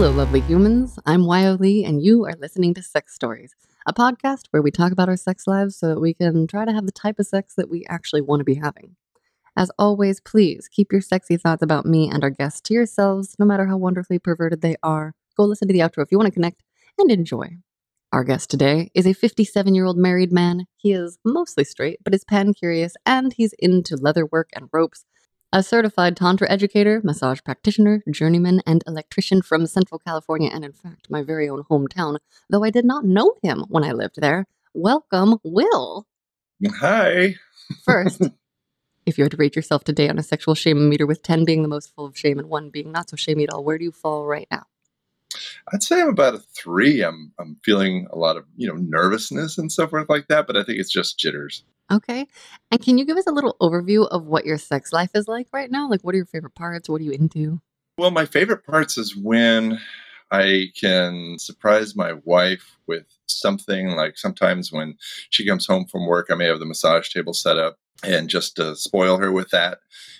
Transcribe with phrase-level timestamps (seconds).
[0.00, 0.98] Hello, lovely humans.
[1.04, 3.54] I'm Wyo Lee, and you are listening to Sex Stories,
[3.86, 6.72] a podcast where we talk about our sex lives so that we can try to
[6.72, 8.96] have the type of sex that we actually want to be having.
[9.58, 13.44] As always, please keep your sexy thoughts about me and our guests to yourselves, no
[13.44, 15.12] matter how wonderfully perverted they are.
[15.36, 16.62] Go listen to the outro if you want to connect
[16.98, 17.58] and enjoy.
[18.10, 20.64] Our guest today is a 57 year old married man.
[20.78, 25.04] He is mostly straight, but is pan curious, and he's into leather work and ropes.
[25.52, 31.10] A certified Tantra educator, massage practitioner, journeyman, and electrician from Central California, and in fact,
[31.10, 34.46] my very own hometown, though I did not know him when I lived there.
[34.74, 36.06] Welcome, Will.
[36.78, 37.34] Hi.
[37.82, 38.22] First,
[39.06, 41.62] if you had to rate yourself today on a sexual shame meter, with 10 being
[41.62, 43.82] the most full of shame and 1 being not so shamey at all, where do
[43.82, 44.66] you fall right now?
[45.72, 47.02] I'd say I'm about a three.
[47.02, 50.56] I'm I'm feeling a lot of you know nervousness and so forth like that, but
[50.56, 51.64] I think it's just jitters.
[51.90, 52.26] Okay.
[52.70, 55.48] And can you give us a little overview of what your sex life is like
[55.52, 55.88] right now?
[55.88, 56.88] Like, what are your favorite parts?
[56.88, 57.60] What are you into?
[57.98, 59.80] Well, my favorite parts is when
[60.30, 63.88] I can surprise my wife with something.
[63.88, 64.96] Like sometimes when
[65.30, 68.56] she comes home from work, I may have the massage table set up and just
[68.56, 69.78] to spoil her with that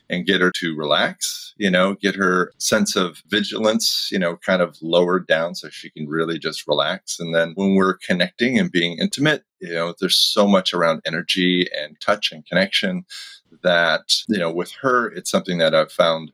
[0.09, 4.61] and get her to relax, you know, get her sense of vigilance, you know, kind
[4.61, 7.21] of lowered down so she can really just relax.
[7.21, 11.69] And then when we're connecting and being intimate, you know, there's so much around energy
[11.79, 13.05] and touch and connection
[13.63, 16.33] that, you know, with her, it's something that I've found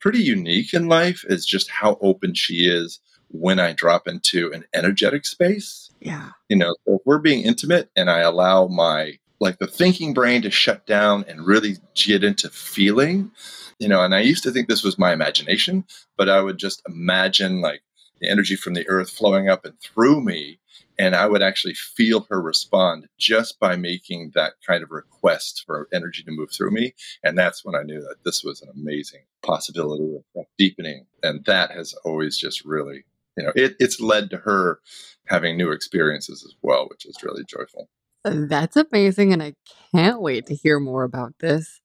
[0.00, 4.64] pretty unique in life is just how open she is when I drop into an
[4.74, 5.90] energetic space.
[6.00, 6.30] Yeah.
[6.48, 10.50] You know, if we're being intimate and I allow my like the thinking brain to
[10.50, 13.30] shut down and really get into feeling
[13.78, 15.84] you know and i used to think this was my imagination
[16.16, 17.82] but i would just imagine like
[18.20, 20.60] the energy from the earth flowing up and through me
[20.96, 25.88] and i would actually feel her respond just by making that kind of request for
[25.92, 29.22] energy to move through me and that's when i knew that this was an amazing
[29.42, 33.04] possibility of deepening and that has always just really
[33.36, 34.78] you know it, it's led to her
[35.26, 37.88] having new experiences as well which is really joyful
[38.24, 39.54] that's amazing, and I
[39.94, 41.80] can't wait to hear more about this.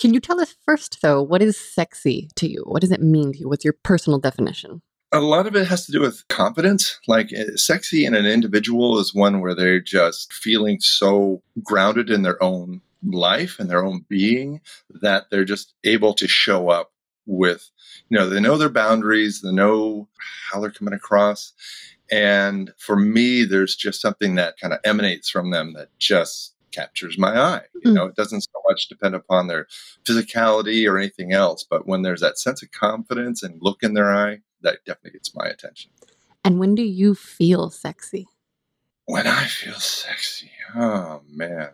[0.00, 2.64] Can you tell us first, though, what is sexy to you?
[2.66, 3.48] What does it mean to you?
[3.48, 4.82] What's your personal definition?
[5.12, 6.98] A lot of it has to do with confidence.
[7.06, 12.22] Like, eh, sexy in an individual is one where they're just feeling so grounded in
[12.22, 14.60] their own life and their own being
[15.02, 16.92] that they're just able to show up
[17.26, 17.70] with,
[18.08, 20.08] you know, they know their boundaries, they know
[20.50, 21.52] how they're coming across
[22.12, 27.16] and for me, there's just something that kind of emanates from them that just captures
[27.16, 27.62] my eye.
[27.82, 27.94] You mm.
[27.94, 29.66] know, it doesn't so much depend upon their
[30.04, 34.14] physicality or anything else, but when there's that sense of confidence and look in their
[34.14, 35.90] eye, that definitely gets my attention.
[36.44, 38.28] And when do you feel sexy?
[39.06, 41.70] When I feel sexy, oh man.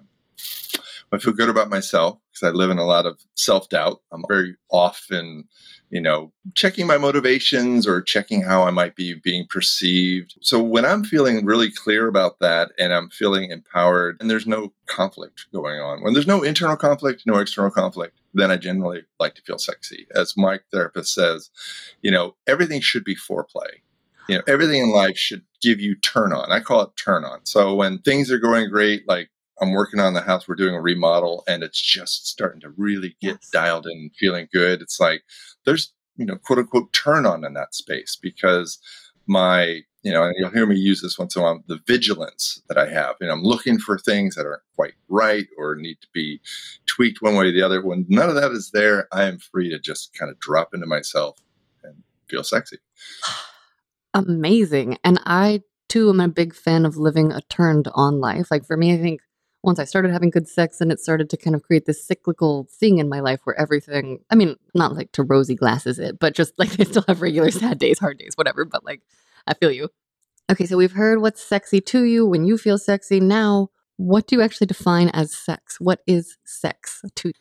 [1.11, 4.03] I feel good about myself because I live in a lot of self doubt.
[4.13, 5.49] I'm very often
[5.91, 10.37] you know, checking my motivations or checking how I might be being perceived.
[10.41, 14.73] So when I'm feeling really clear about that and I'm feeling empowered and there's no
[14.87, 19.35] conflict going on, when there's no internal conflict, no external conflict, then I generally like
[19.37, 20.07] to feel sexy.
[20.15, 21.51] As my therapist says,
[22.03, 23.81] you know, everything should be foreplay.
[24.29, 26.53] You know, everything in life should give you turn on.
[26.53, 27.47] I call it turn on.
[27.47, 30.47] So when things are going great, like I'm working on the house.
[30.47, 33.51] We're doing a remodel, and it's just starting to really get yes.
[33.53, 34.81] dialed in, and feeling good.
[34.81, 35.23] It's like
[35.65, 38.79] there's you know quote unquote turn on in that space because
[39.27, 42.63] my you know and you'll hear me use this once in a while the vigilance
[42.69, 46.09] that i have and i'm looking for things that aren't quite right or need to
[46.13, 46.41] be
[46.87, 49.71] tweaked one way or the other when none of that is there i am free
[49.71, 51.39] to just kind of drop into myself
[51.85, 51.95] and
[52.29, 52.79] feel sexy
[54.15, 58.65] amazing and i too am a big fan of living a turned on life like
[58.65, 59.21] for me i think
[59.69, 62.67] once I started having good sex and it started to kind of create this cyclical
[62.71, 66.35] thing in my life where everything, I mean, not like to rosy glasses it, but
[66.35, 69.03] just like I still have regular sad days, hard days, whatever, but like
[69.47, 69.91] I feel you.
[70.51, 73.21] Okay, so we've heard what's sexy to you when you feel sexy.
[73.21, 73.69] Now,
[73.99, 75.79] what do you actually define as sex?
[75.79, 77.35] What is sex to you?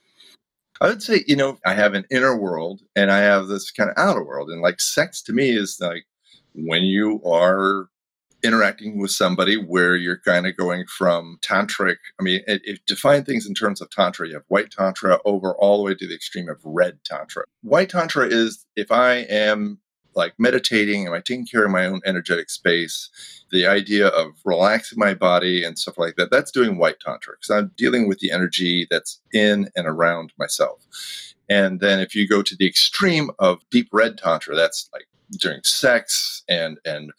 [0.82, 3.90] I would say, you know, I have an inner world and I have this kind
[3.90, 4.50] of outer world.
[4.50, 6.04] And like sex to me is like
[6.54, 7.88] when you are
[8.48, 11.98] interacting with somebody where you're kind of going from tantric.
[12.20, 14.28] I mean, it, it define things in terms of tantra.
[14.28, 17.44] You have white tantra over all the way to the extreme of red tantra.
[17.62, 19.80] White tantra is if I am
[20.16, 23.10] like meditating, am I taking care of my own energetic space?
[23.52, 27.52] The idea of relaxing my body and stuff like that, that's doing white tantra because
[27.56, 30.88] I'm dealing with the energy that's in and around myself.
[31.50, 35.62] And then if you go to the extreme of deep red tantra, that's like during
[35.64, 37.12] sex and and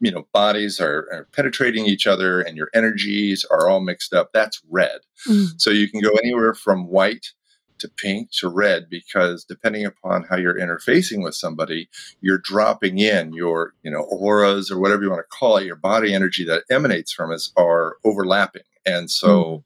[0.00, 4.30] you know bodies are, are, penetrating each other and your energies are all mixed up
[4.32, 5.48] that's red mm.
[5.56, 7.32] so you can go anywhere from white
[7.78, 11.88] to pink to red because depending upon how you're interfacing with somebody,
[12.20, 15.76] you're dropping in your, you know, auras or whatever you want to call it, your
[15.76, 18.62] body energy that emanates from us are overlapping.
[18.84, 19.62] And so, mm.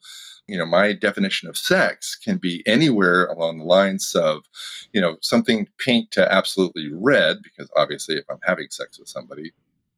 [0.47, 4.43] you know, my definition of sex can be anywhere along the lines of,
[4.93, 9.53] you know, something pink to absolutely red, because obviously if I'm having sex with somebody,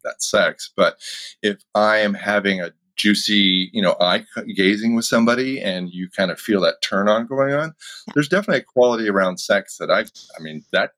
[0.05, 0.71] that's sex.
[0.77, 0.99] But
[1.43, 6.31] if I am having a juicy, you know, eye gazing with somebody and you kind
[6.31, 7.75] of feel that turn on going on,
[8.15, 10.93] there's definitely a quality around sex that I, I mean, that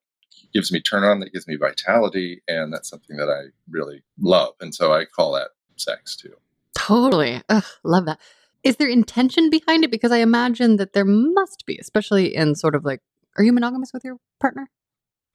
[0.53, 2.41] gives me turn on, that gives me vitality.
[2.47, 4.53] And that's something that I really love.
[4.61, 6.33] And so I call that sex too.
[6.77, 7.41] Totally.
[7.49, 8.19] Ugh, love that.
[8.63, 9.91] Is there intention behind it?
[9.91, 13.01] Because I imagine that there must be, especially in sort of like,
[13.37, 14.69] are you monogamous with your partner?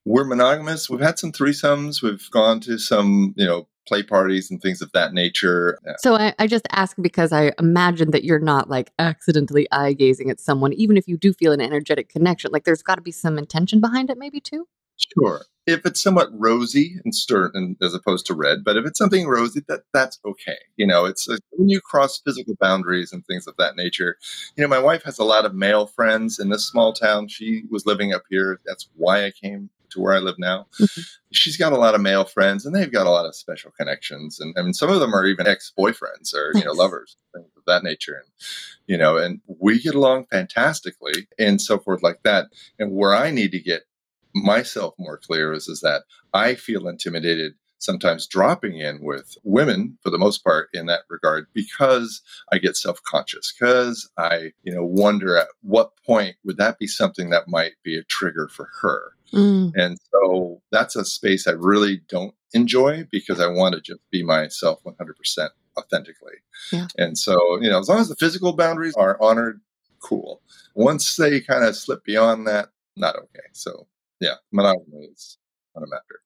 [0.05, 0.89] We're monogamous.
[0.89, 2.03] We've had some threesomes.
[2.03, 5.79] We've gone to some, you know, play parties and things of that nature.
[5.99, 10.31] So I, I just ask because I imagine that you're not like accidentally eye gazing
[10.31, 12.51] at someone, even if you do feel an energetic connection.
[12.53, 14.67] Like there's got to be some intention behind it, maybe too.
[15.15, 15.43] Sure.
[15.67, 19.63] If it's somewhat rosy and stern as opposed to red, but if it's something rosy,
[19.69, 20.59] that that's okay.
[20.77, 24.19] You know, it's uh, when you cross physical boundaries and things of that nature.
[24.57, 27.29] You know, my wife has a lot of male friends in this small town.
[27.29, 28.61] She was living up here.
[28.67, 30.67] That's why I came to where I live now.
[30.81, 31.01] Mm-hmm.
[31.33, 34.41] She's got a lot of male friends, and they've got a lot of special connections.
[34.41, 37.51] And I mean, some of them are even ex boyfriends or you know lovers, things
[37.57, 38.15] of that nature.
[38.15, 38.33] And
[38.87, 42.47] you know, and we get along fantastically, and so forth like that.
[42.79, 43.83] And where I need to get
[44.35, 46.03] myself more clear is is that
[46.33, 51.47] I feel intimidated sometimes dropping in with women for the most part in that regard
[51.53, 52.23] because
[52.53, 57.31] I get self-conscious because I you know wonder at what point would that be something
[57.31, 59.73] that might be a trigger for her Mm.
[59.75, 64.23] And so that's a space I really don't enjoy because I want to just be
[64.23, 65.49] myself 100%
[65.79, 66.33] authentically.
[66.73, 66.87] Yeah.
[66.99, 69.61] And so, you know, as long as the physical boundaries are honored,
[70.01, 70.43] cool.
[70.75, 73.47] Once they kind of slip beyond that, not okay.
[73.53, 73.87] So,
[74.21, 75.39] yeah, monogamy is
[75.75, 76.21] not a matter.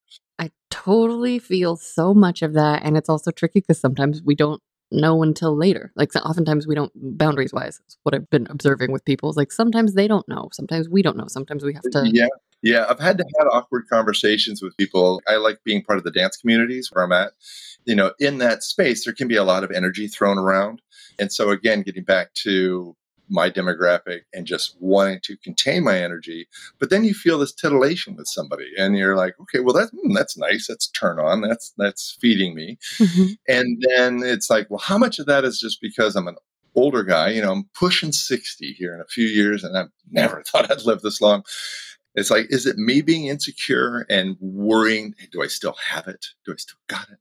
[0.75, 2.83] Totally feel so much of that.
[2.83, 4.61] And it's also tricky because sometimes we don't
[4.91, 5.93] know until later.
[5.95, 7.81] Like so oftentimes we don't boundaries wise.
[8.03, 10.49] What I've been observing with people is like sometimes they don't know.
[10.53, 11.29] Sometimes we don't know.
[11.29, 12.27] Sometimes we have to mm, Yeah.
[12.63, 15.21] Yeah, I've had to have awkward conversations with people.
[15.29, 17.33] I like being part of the dance communities where I'm at.
[17.85, 20.81] You know, in that space, there can be a lot of energy thrown around.
[21.19, 22.97] And so, again, getting back to
[23.29, 26.47] my demographic and just wanting to contain my energy,
[26.79, 30.15] but then you feel this titillation with somebody, and you're like, okay, well that mm,
[30.15, 33.33] that's nice, that's turn on, that's that's feeding me, mm-hmm.
[33.49, 36.37] and then it's like, well, how much of that is just because I'm an
[36.75, 37.31] older guy?
[37.31, 40.85] You know, I'm pushing sixty here in a few years, and I've never thought I'd
[40.85, 41.45] live this long.
[42.15, 45.15] It's like, is it me being insecure and worrying?
[45.33, 46.27] Do I still have it?
[46.45, 47.19] Do I still got it?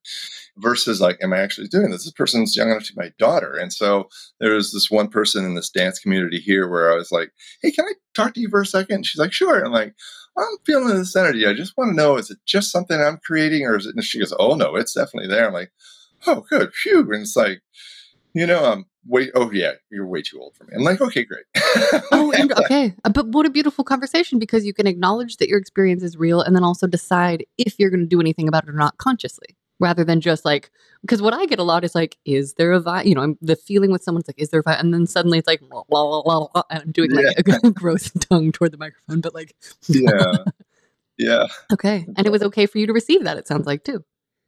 [0.58, 2.04] Versus like, am I actually doing this?
[2.04, 3.54] This person's young enough to be my daughter.
[3.54, 4.08] And so
[4.40, 7.32] there was this one person in this dance community here where I was like,
[7.62, 9.06] hey, can I talk to you for a second?
[9.06, 9.66] She's like, sure.
[9.66, 9.96] I'm like,
[10.38, 11.46] I'm feeling this energy.
[11.48, 13.96] I just want to know, is it just something I'm creating or is it?
[13.96, 15.48] And she goes, oh no, it's definitely there.
[15.48, 15.72] I'm like,
[16.28, 16.74] oh, good.
[16.74, 17.02] Phew.
[17.12, 17.62] And it's like,
[18.34, 20.74] you know, I'm way, oh yeah, you're way too old for me.
[20.76, 21.46] I'm like, okay, great.
[22.12, 22.94] oh, and, okay.
[23.04, 26.42] Uh, but what a beautiful conversation because you can acknowledge that your experience is real
[26.42, 29.56] and then also decide if you're going to do anything about it or not consciously
[29.80, 30.72] rather than just like,
[31.02, 33.06] because what I get a lot is like, is there a vibe?
[33.06, 34.80] You know, I'm the feeling with someone's like, is there a vibe?
[34.80, 37.58] And then suddenly it's like, blah, blah, blah, blah, and I'm doing like yeah.
[37.64, 39.56] a gross tongue toward the microphone, but like,
[39.88, 40.36] yeah.
[41.16, 41.46] Yeah.
[41.72, 42.08] Okay.
[42.18, 44.04] And it was okay for you to receive that, it sounds like too.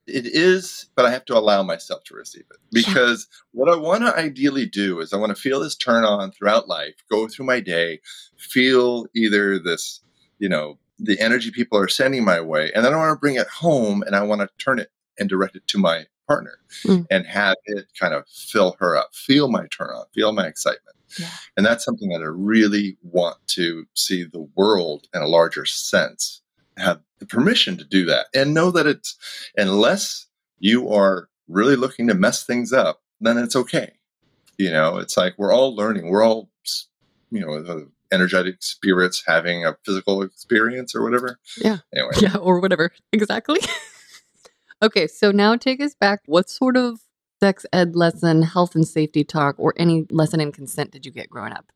[0.07, 3.63] It is, but I have to allow myself to receive it because yeah.
[3.63, 6.67] what I want to ideally do is I want to feel this turn on throughout
[6.67, 8.01] life, go through my day,
[8.37, 10.01] feel either this,
[10.37, 13.35] you know, the energy people are sending my way, and then I want to bring
[13.35, 17.05] it home and I want to turn it and direct it to my partner mm.
[17.09, 20.95] and have it kind of fill her up, feel my turn on, feel my excitement.
[21.19, 21.29] Yeah.
[21.55, 26.41] And that's something that I really want to see the world in a larger sense
[26.77, 29.15] have the permission to do that and know that it's
[29.55, 30.27] unless
[30.59, 33.93] you are really looking to mess things up then it's okay.
[34.57, 36.09] You know it's like we're all learning.
[36.09, 36.49] We're all
[37.31, 41.39] you know uh, energetic spirits having a physical experience or whatever.
[41.57, 41.77] Yeah.
[41.93, 42.13] Anyway.
[42.21, 42.91] Yeah or whatever.
[43.11, 43.59] Exactly.
[44.83, 46.19] Okay so now take us back.
[46.25, 46.99] What sort of
[47.41, 51.29] sex ed lesson health and safety talk or any lesson in consent did you get
[51.29, 51.71] growing up?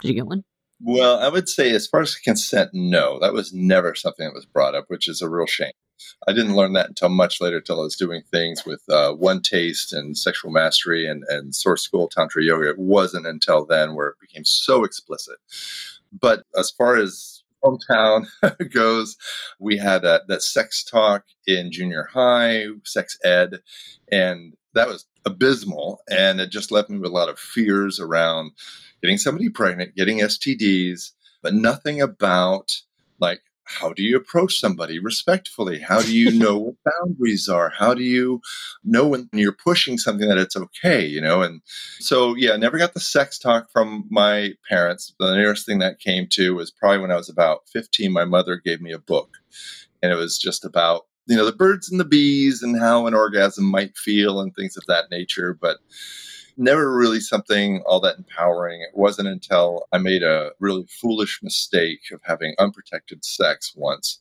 [0.00, 0.44] Did you get one
[0.80, 4.46] well, I would say, as far as consent, no, that was never something that was
[4.46, 5.72] brought up, which is a real shame.
[6.26, 9.40] I didn't learn that until much later, until I was doing things with uh, One
[9.40, 12.70] Taste and Sexual Mastery and, and Source School Tantra Yoga.
[12.70, 15.36] It wasn't until then where it became so explicit.
[16.18, 18.26] But as far as hometown
[18.72, 19.16] goes,
[19.58, 23.60] we had a, that sex talk in junior high, sex ed,
[24.10, 26.00] and that was abysmal.
[26.10, 28.52] And it just left me with a lot of fears around
[29.02, 31.12] getting somebody pregnant, getting STDs,
[31.42, 32.80] but nothing about
[33.20, 35.80] like how do you approach somebody respectfully?
[35.80, 37.70] How do you know what boundaries are?
[37.70, 38.40] How do you
[38.84, 41.42] know when you're pushing something that it's okay, you know?
[41.42, 41.62] And
[41.98, 45.14] so, yeah, I never got the sex talk from my parents.
[45.18, 48.60] The nearest thing that came to was probably when I was about 15, my mother
[48.62, 49.38] gave me a book,
[50.02, 53.14] and it was just about, you know, the birds and the bees and how an
[53.14, 55.56] orgasm might feel and things of that nature.
[55.58, 55.78] But
[56.56, 58.80] never really something all that empowering.
[58.82, 64.20] It wasn't until I made a really foolish mistake of having unprotected sex once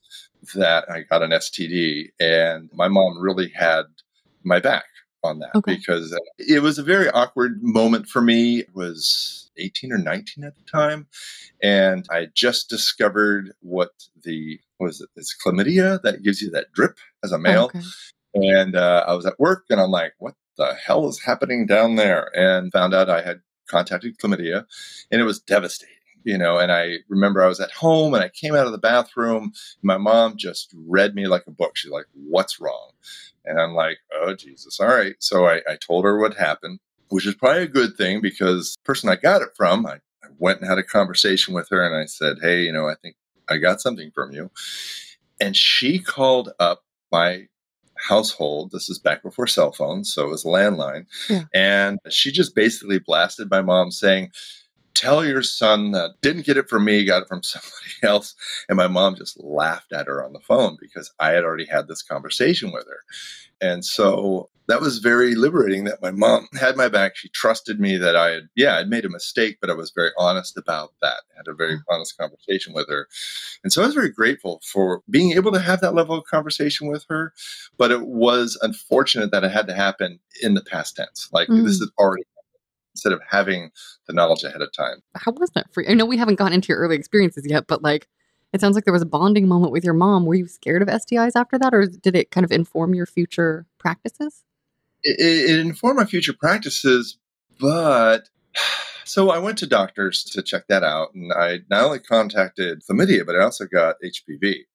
[0.56, 2.10] that I got an STD.
[2.20, 3.84] And my mom really had
[4.44, 4.86] my back
[5.24, 5.76] on that okay.
[5.76, 8.60] because it was a very awkward moment for me.
[8.60, 11.08] It was 18 or 19 at the time.
[11.62, 13.92] And I just discovered what
[14.24, 15.10] the, what was it?
[15.16, 17.72] It's chlamydia that gives you that drip as a male.
[17.74, 17.82] Oh, okay.
[18.34, 21.96] And uh, I was at work and I'm like, what the hell is happening down
[21.96, 22.30] there?
[22.38, 24.66] And found out I had contacted chlamydia
[25.12, 25.90] and it was devastating.
[26.26, 28.78] You know, and I remember I was at home and I came out of the
[28.78, 29.52] bathroom.
[29.82, 31.76] my mom just read me like a book.
[31.76, 32.92] She's like, What's wrong?
[33.44, 34.80] And I'm like, Oh, Jesus.
[34.80, 35.16] All right.
[35.20, 36.80] So I, I told her what happened,
[37.14, 40.28] which is probably a good thing because the person I got it from, I, I
[40.40, 43.16] went and had a conversation with her and I said, Hey, you know, I think
[43.48, 44.50] I got something from you.
[45.40, 47.48] And she called up my
[48.00, 48.72] household.
[48.72, 51.06] This is back before cell phones, so it was a landline.
[51.30, 51.44] Yeah.
[51.54, 54.32] And she just basically blasted my mom saying,
[54.96, 58.36] Tell your son that didn't get it from me, got it from somebody else.
[58.70, 61.88] And my mom just laughed at her on the phone because I had already had
[61.88, 63.04] this conversation with her.
[63.62, 67.16] And so that was very liberating that my mom had my back.
[67.16, 70.12] She trusted me that I had, yeah, I'd made a mistake, but I was very
[70.18, 71.22] honest about that.
[71.34, 73.08] I had a very honest conversation with her.
[73.64, 76.88] And so I was very grateful for being able to have that level of conversation
[76.88, 77.34] with her.
[77.78, 81.30] But it was unfortunate that it had to happen in the past tense.
[81.34, 81.64] Like mm.
[81.64, 82.24] this had already
[82.94, 83.72] instead of having
[84.08, 85.02] the knowledge ahead of time.
[85.16, 85.90] How was that for you?
[85.90, 88.08] I know we haven't gotten into your early experiences yet, but like
[88.54, 90.26] it sounds like there was a bonding moment with your mom.
[90.26, 93.66] Were you scared of STIs after that, or did it kind of inform your future
[93.80, 94.44] practices?
[95.04, 97.18] it, it informed my future practices,
[97.60, 98.30] but
[99.04, 103.26] so I went to doctors to check that out, and I not only contacted chlamydia,
[103.26, 104.66] but I also got HPV.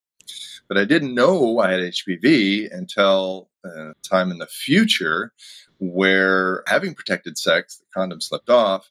[0.69, 5.33] But I didn't know I had HPV until a time in the future
[5.79, 8.91] where having protected sex, the condom slipped off,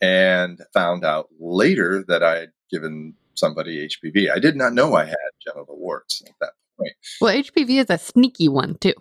[0.00, 4.30] and found out later that I had given somebody HPV.
[4.30, 6.92] I did not know I had genital warts at that point.
[7.20, 8.94] Well, HPV is a sneaky one too.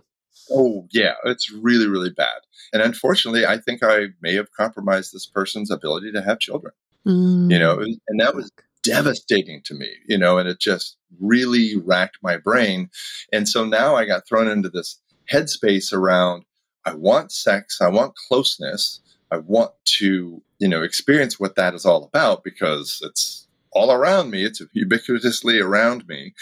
[0.52, 2.42] Oh, yeah, it's really, really bad.
[2.74, 6.74] And unfortunately, I think I may have compromised this person's ability to have children.
[7.08, 7.52] Mm.
[7.52, 7.98] You know, mm.
[8.08, 8.52] and that was
[8.84, 12.90] devastating to me, you know, and it just really racked my brain.
[13.32, 15.00] And so now I got thrown into this
[15.32, 16.44] headspace around
[16.86, 19.00] I want sex, I want closeness,
[19.32, 24.30] I want to, you know, experience what that is all about because it's all around
[24.30, 26.34] me, it's ubiquitously around me.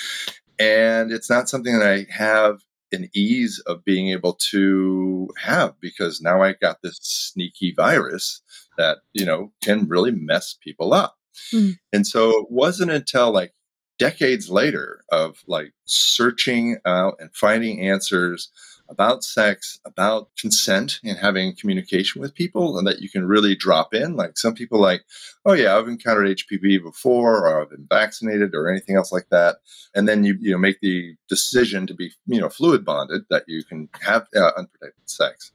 [0.59, 2.59] And it's not something that I have
[2.91, 8.41] an ease of being able to have because now I got this sneaky virus
[8.77, 11.17] that, you know, can really mess people up.
[11.53, 11.77] Mm.
[11.93, 13.53] And so it wasn't until like
[13.97, 18.49] decades later of like searching out and finding answers
[18.91, 23.93] about sex, about consent and having communication with people, and that you can really drop
[23.93, 24.15] in.
[24.15, 25.03] Like some people, like,
[25.45, 29.57] oh yeah, I've encountered HPV before, or I've been vaccinated, or anything else like that,
[29.95, 33.45] and then you you know make the decision to be you know fluid bonded that
[33.47, 35.53] you can have uh, unprotected sex.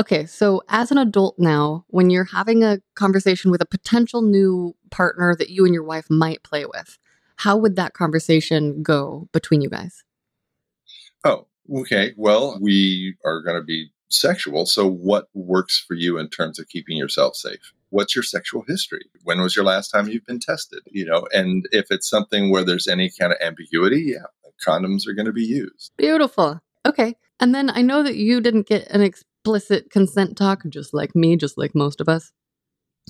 [0.00, 4.74] Okay, so as an adult now, when you're having a conversation with a potential new
[4.90, 6.98] partner that you and your wife might play with,
[7.36, 10.04] how would that conversation go between you guys?
[11.22, 11.48] Oh,
[11.78, 14.66] okay, well, we are going to be sexual.
[14.66, 17.72] So, what works for you in terms of keeping yourself safe?
[17.90, 19.04] What's your sexual history?
[19.24, 20.80] When was your last time you've been tested?
[20.86, 24.26] You know, and if it's something where there's any kind of ambiguity, yeah,
[24.66, 25.92] condoms are going to be used.
[25.96, 26.60] Beautiful.
[26.86, 27.14] Okay.
[27.40, 31.36] And then I know that you didn't get an explicit consent talk, just like me,
[31.36, 32.32] just like most of us.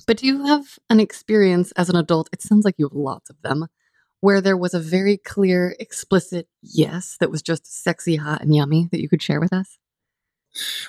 [0.07, 2.29] But do you have an experience as an adult?
[2.31, 3.67] It sounds like you have lots of them
[4.21, 8.87] where there was a very clear, explicit yes that was just sexy, hot, and yummy
[8.91, 9.77] that you could share with us?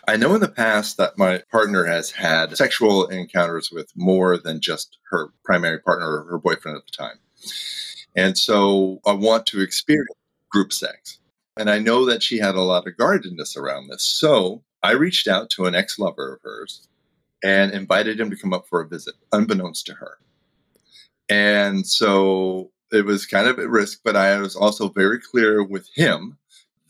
[0.08, 4.60] I know in the past that my partner has had sexual encounters with more than
[4.60, 7.18] just her primary partner or her boyfriend at the time.
[8.16, 10.08] And so I want to experience
[10.50, 11.18] group sex.
[11.56, 14.02] And I know that she had a lot of guardedness around this.
[14.02, 16.88] So I reached out to an ex lover of hers
[17.44, 20.18] and invited him to come up for a visit, unbeknownst to her.
[21.28, 25.88] And so it was kind of at risk, but I was also very clear with
[25.94, 26.38] him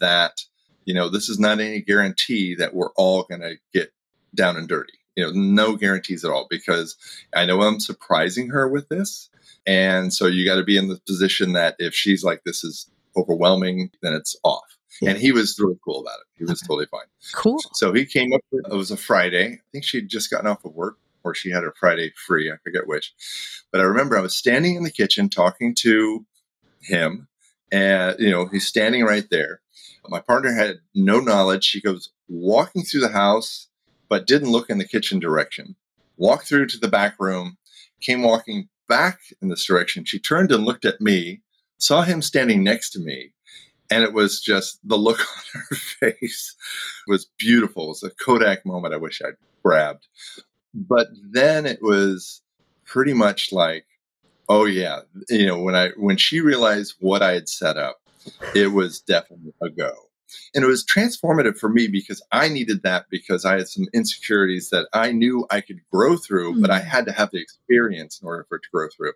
[0.00, 0.42] that,
[0.84, 3.92] you know, this is not any guarantee that we're all going to get
[4.34, 4.94] down and dirty.
[5.16, 6.96] You know, no guarantees at all because
[7.36, 9.28] I know I'm surprising her with this.
[9.66, 12.90] And so you got to be in the position that if she's like, this is
[13.16, 14.78] overwhelming, then it's off.
[15.00, 15.10] Yeah.
[15.10, 16.26] And he was really cool about it.
[16.38, 16.66] He was Okay.
[16.66, 17.06] totally fine.
[17.34, 17.60] Cool.
[17.74, 19.46] So he came up, it was a Friday.
[19.52, 22.50] I think she'd just gotten off of work or she had her Friday free.
[22.50, 23.12] I forget which.
[23.70, 26.26] But I remember I was standing in the kitchen talking to
[26.82, 27.28] him.
[27.70, 29.60] And, you know, he's standing right there.
[30.08, 31.64] My partner had no knowledge.
[31.64, 33.68] She goes walking through the house,
[34.08, 35.76] but didn't look in the kitchen direction.
[36.16, 37.56] Walked through to the back room,
[38.00, 40.04] came walking back in this direction.
[40.04, 41.40] She turned and looked at me,
[41.78, 43.32] saw him standing next to me,
[43.90, 45.20] and it was just the look
[45.54, 46.54] on her face
[47.06, 47.84] was beautiful.
[47.84, 50.06] It was a Kodak moment I wish I'd grabbed.
[50.74, 52.42] But then it was
[52.84, 53.86] pretty much like,
[54.48, 58.00] oh yeah, you know, when I when she realized what I had set up,
[58.54, 59.92] it was definitely a go.
[60.54, 64.70] And it was transformative for me because I needed that because I had some insecurities
[64.70, 66.84] that I knew I could grow through, but I mm.
[66.84, 69.12] had to have the experience in order for it to grow through.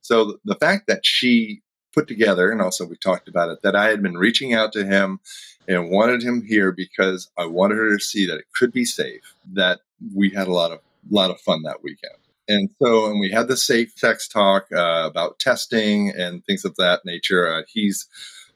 [0.00, 3.88] So the fact that she put together, and also we talked about it, that I
[3.88, 5.20] had been reaching out to him
[5.68, 9.34] and wanted him here because I wanted her to see that it could be safe,
[9.52, 9.80] that
[10.14, 10.80] we had a lot of
[11.10, 12.14] lot of fun that weekend.
[12.46, 16.76] And so, and we had the safe sex talk uh, about testing and things of
[16.76, 17.48] that nature.
[17.50, 18.06] Uh, he's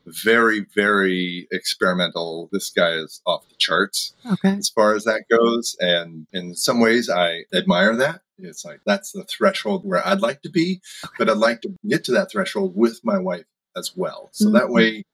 [0.07, 2.49] very, very experimental.
[2.53, 4.51] This guy is off the charts Okay.
[4.57, 5.77] as far as that goes.
[5.81, 8.21] And in some ways, I admire that.
[8.39, 10.81] It's like that's the threshold where I'd like to be,
[11.19, 14.29] but I'd like to get to that threshold with my wife as well.
[14.33, 14.73] So that Mhm.
[14.73, 15.05] way,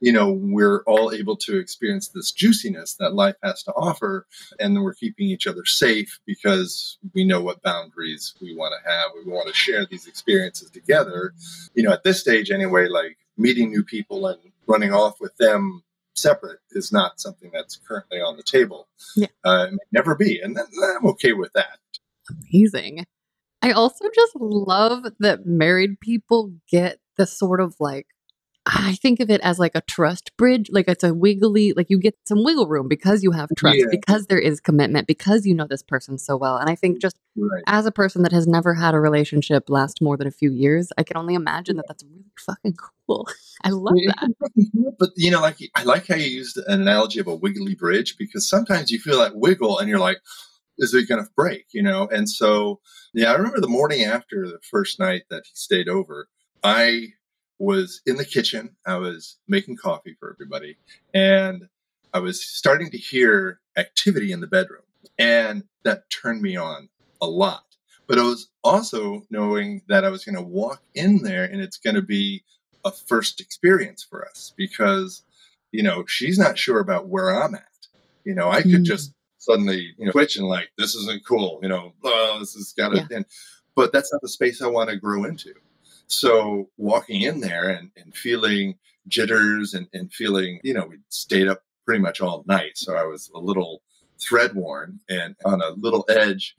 [0.00, 4.26] you know, we're all able to experience this juiciness that life has to offer.
[4.60, 8.90] And then we're keeping each other safe because we know what boundaries we want to
[8.90, 9.10] have.
[9.14, 11.32] We want to share these experiences together.
[11.74, 15.82] You know, at this stage, anyway, like meeting new people and running off with them
[16.14, 18.88] separate is not something that's currently on the table.
[19.14, 19.28] Yeah.
[19.44, 20.40] Uh, never be.
[20.40, 21.78] And then, I'm okay with that.
[22.30, 23.06] Amazing.
[23.62, 28.06] I also just love that married people get the sort of like,
[28.66, 30.68] I think of it as like a trust bridge.
[30.72, 33.86] Like it's a wiggly, like you get some wiggle room because you have trust, Yeah.
[33.90, 36.56] because there is commitment, because you know this person so well.
[36.56, 37.62] And I think just Right.
[37.66, 40.90] as a person that has never had a relationship last more than a few years,
[40.98, 43.28] I can only imagine that that's really fucking cool.
[43.62, 44.30] I love that.
[44.98, 48.16] But you know, like I like how you used an analogy of a wiggly bridge
[48.18, 50.18] because sometimes you feel that wiggle and you're like,
[50.78, 51.66] is it going to break?
[51.72, 52.80] You know, and so
[53.14, 56.28] yeah, I remember the morning after the first night that he stayed over,
[56.64, 57.08] I
[57.58, 58.76] was in the kitchen.
[58.86, 60.76] I was making coffee for everybody,
[61.14, 61.68] and
[62.12, 64.82] I was starting to hear activity in the bedroom,
[65.18, 66.88] and that turned me on
[67.20, 67.64] a lot.
[68.06, 71.78] But I was also knowing that I was going to walk in there, and it's
[71.78, 72.44] going to be
[72.84, 75.22] a first experience for us because
[75.72, 77.64] you know she's not sure about where I'm at.
[78.24, 78.84] You know, I could Mm.
[78.84, 81.58] just suddenly you know twitch and like this isn't cool.
[81.62, 82.96] You know, oh, this has got to.
[82.98, 83.16] Yeah.
[83.16, 83.26] And,
[83.74, 85.52] but that's not the space I want to grow into.
[86.08, 88.76] So walking in there and, and feeling
[89.08, 92.76] jitters and, and feeling, you know, we stayed up pretty much all night.
[92.76, 93.82] So I was a little
[94.20, 96.54] thread worn and on a little edge.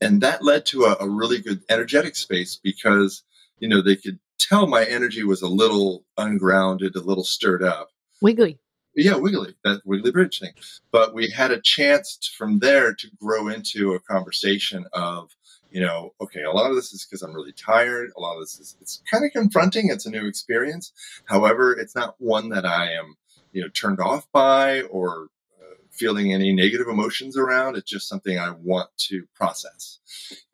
[0.00, 3.22] And that led to a, a really good energetic space because,
[3.58, 7.90] you know, they could tell my energy was a little ungrounded, a little stirred up.
[8.20, 8.58] Wiggly.
[8.94, 10.52] Yeah, wiggly, that wiggly bridge thing.
[10.90, 15.30] But we had a chance t- from there to grow into a conversation of,
[15.72, 18.10] you know, okay, a lot of this is because I'm really tired.
[18.16, 19.88] A lot of this is it's kind of confronting.
[19.88, 20.92] It's a new experience.
[21.24, 23.16] However, it's not one that I am,
[23.52, 27.76] you know, turned off by or uh, feeling any negative emotions around.
[27.76, 29.98] It's just something I want to process.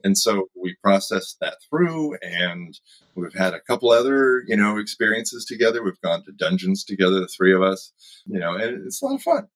[0.05, 2.79] And so we processed that through and
[3.17, 5.83] we've had a couple other, you know, experiences together.
[5.83, 7.93] We've gone to dungeons together, the three of us,
[8.25, 9.49] you know, and it's a lot of fun.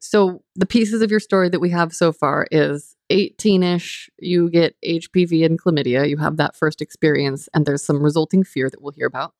[0.00, 4.74] So the pieces of your story that we have so far is 18ish, you get
[4.84, 8.92] HPV and chlamydia, you have that first experience and there's some resulting fear that we'll
[8.92, 9.34] hear about.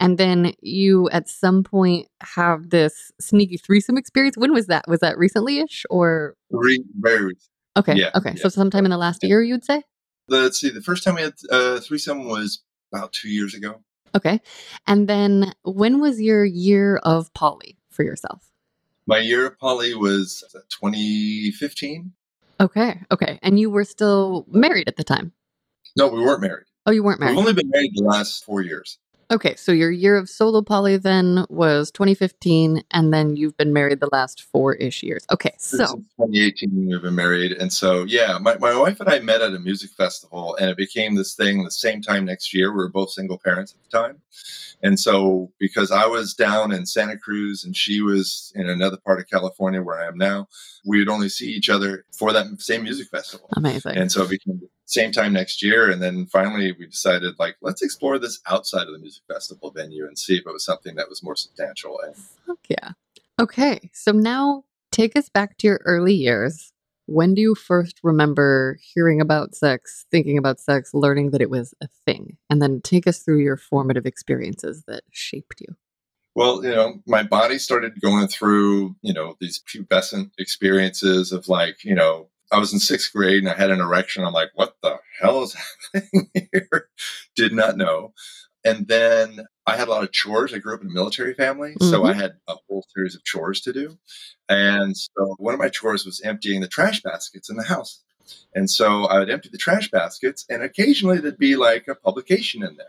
[0.00, 4.36] And then you at some point have this sneaky threesome experience.
[4.36, 4.86] When was that?
[4.88, 7.50] Was that recently-ish or Re- very recent.
[7.78, 8.32] okay, Yeah, okay.
[8.34, 8.42] yeah.
[8.42, 9.28] So sometime in the last Yeah.
[9.28, 9.82] year you'd say?
[10.26, 13.82] Let's see, the first time we had uh, threesome was about two years ago.
[14.16, 14.40] Okay.
[14.88, 18.49] And then when was your year of poly for yourself?
[19.10, 22.12] My year of poly was uh, 2015.
[22.60, 23.40] Okay, okay.
[23.42, 25.32] And you were still married at the time.
[25.96, 26.66] No, we weren't married.
[26.86, 27.32] Oh, you weren't married.
[27.32, 29.00] We've only been married the last four years.
[29.30, 34.00] Okay, so your year of solo poly then was 2015, and then you've been married
[34.00, 35.24] the last four ish years.
[35.30, 35.86] Okay, so
[36.18, 37.52] 2018, we've been married.
[37.52, 40.76] And so, yeah, my, my wife and I met at a music festival, and it
[40.76, 42.72] became this thing the same time next year.
[42.72, 44.20] We were both single parents at the time.
[44.82, 49.20] And so, because I was down in Santa Cruz and she was in another part
[49.20, 50.48] of California where I am now,
[50.84, 53.48] we would only see each other for that same music festival.
[53.56, 53.96] amazing.
[53.96, 55.90] And so it became same time next year.
[55.90, 60.06] And then finally, we decided, like, let's explore this outside of the music festival venue
[60.06, 62.00] and see if it was something that was more substantial.
[62.04, 62.90] And Fuck yeah.
[63.40, 66.72] Okay, so now take us back to your early years.
[67.06, 71.74] When do you first remember hearing about sex, thinking about sex, learning that it was
[71.80, 72.36] a thing?
[72.48, 75.74] And then take us through your formative experiences that shaped you.
[76.36, 81.84] Well, you know, my body started going through, you know, these pubescent experiences of like,
[81.84, 84.24] you know, I was in sixth grade and I had an erection.
[84.24, 85.54] I'm like, what the hell is
[85.94, 86.88] happening here?
[87.36, 88.12] Did not know.
[88.64, 90.52] And then I had a lot of chores.
[90.52, 92.20] I grew up in a military family, so I mm-hmm.
[92.20, 93.98] had a whole series of chores to do.
[94.48, 98.02] And so one of my chores was emptying the trash baskets in the house.
[98.54, 102.62] And so I would empty the trash baskets, and occasionally there'd be like a publication
[102.62, 102.86] in there.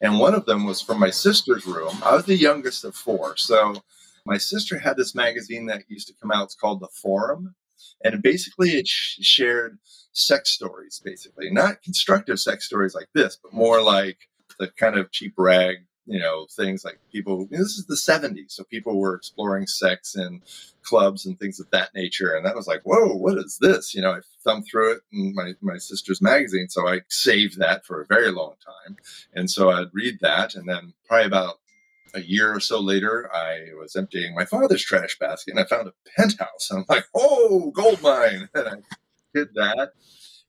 [0.00, 1.96] And one of them was from my sister's room.
[2.04, 3.36] I was the youngest of four.
[3.36, 3.82] So
[4.24, 6.44] my sister had this magazine that used to come out.
[6.44, 7.54] It's called The Forum.
[8.02, 9.78] And basically, it sh- shared
[10.12, 11.50] sex stories, basically.
[11.50, 16.18] Not constructive sex stories like this, but more like the kind of cheap rag, you
[16.18, 17.46] know, things like people.
[17.50, 18.52] This is the 70s.
[18.52, 20.42] So people were exploring sex in
[20.82, 22.34] clubs and things of that nature.
[22.34, 23.94] And that was like, whoa, what is this?
[23.94, 26.68] You know, I thumbed through it in my, my sister's magazine.
[26.68, 28.96] So I saved that for a very long time.
[29.34, 30.54] And so I'd read that.
[30.54, 31.60] And then probably about
[32.14, 35.88] a year or so later, I was emptying my father's trash basket and I found
[35.88, 36.70] a penthouse.
[36.70, 38.48] And I'm like, oh, gold mine.
[38.54, 38.74] And I
[39.34, 39.90] did that.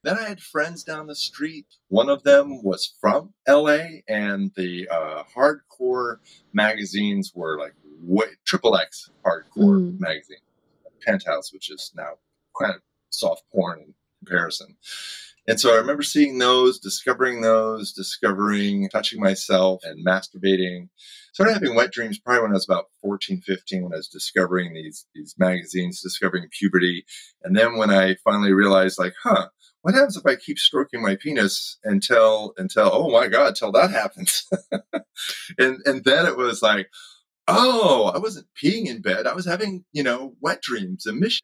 [0.04, 1.66] Then I had friends down the street.
[1.90, 6.20] One of them was from LA, and the uh, hardcore
[6.54, 10.00] magazines were like way, triple X hardcore Mm.
[10.00, 10.38] magazine,
[11.06, 12.12] Penthouse, which is now
[12.58, 13.94] kind of soft porn in
[14.26, 14.78] comparison.
[15.48, 20.90] And so I remember seeing those, discovering those, discovering touching myself and masturbating.
[21.34, 24.74] Started having wet dreams probably when I was about 14, 15, when I was discovering
[24.74, 27.06] these these magazines, discovering puberty.
[27.44, 29.48] And then when I finally realized, like, huh,
[29.82, 33.92] what happens if I keep stroking my penis until until oh my god, till that
[33.92, 34.48] happens?
[35.58, 36.90] and and then it was like,
[37.50, 39.28] oh, I wasn't peeing in bed.
[39.28, 41.42] I was having, you know, wet dreams, emissions,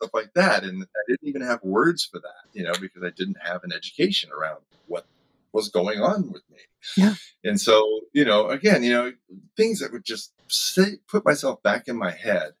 [0.00, 0.64] stuff like that.
[0.64, 3.72] And I didn't even have words for that, you know, because I didn't have an
[3.72, 5.06] education around what
[5.52, 6.58] was going on with me.
[6.96, 7.14] Yeah.
[7.44, 9.12] And so, you know, again, you know,
[9.56, 12.52] things that would just say, put myself back in my head,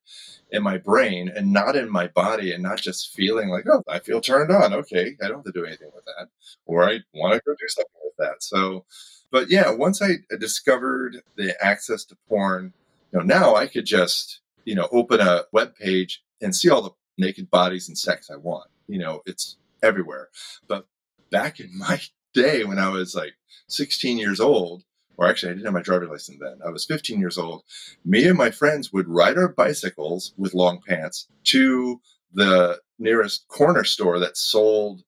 [0.50, 3.98] in my brain, and not in my body, and not just feeling like, oh, I
[4.00, 4.72] feel turned on.
[4.72, 6.28] Okay, I don't have to do anything with that,
[6.66, 8.42] or I want to go do something with that.
[8.42, 8.84] So,
[9.30, 12.72] but yeah, once I discovered the access to porn,
[13.12, 16.82] you know, now I could just, you know, open a web page and see all
[16.82, 18.70] the naked bodies and sex I want.
[18.86, 20.28] You know, it's everywhere.
[20.66, 20.86] But
[21.30, 22.00] back in my
[22.34, 23.34] day when I was like
[23.68, 24.84] 16 years old,
[25.16, 26.58] or actually I didn't have my driver's license then.
[26.64, 27.64] I was 15 years old.
[28.04, 32.00] Me and my friends would ride our bicycles with long pants to
[32.32, 35.02] the nearest corner store that sold,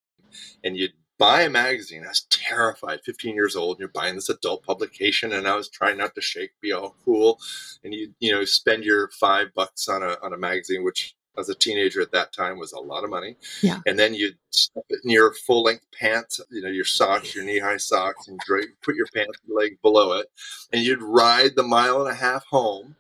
[0.65, 2.03] and you'd buy a magazine.
[2.05, 5.69] I was terrified, 15 years old, and you're buying this adult publication, and I was
[5.69, 7.39] trying not to shake, be all cool,
[7.85, 11.49] and you you know spend your five bucks on a on a magazine, which as
[11.49, 13.37] a teenager at that time was a lot of money.
[13.63, 13.81] Yeah.
[13.87, 17.45] And then you'd stuff it in your full length pants, you know, your socks, your
[17.45, 18.39] knee high socks, and
[18.83, 20.31] put your pants leg below it,
[20.73, 22.95] and you'd ride the mile and a half home.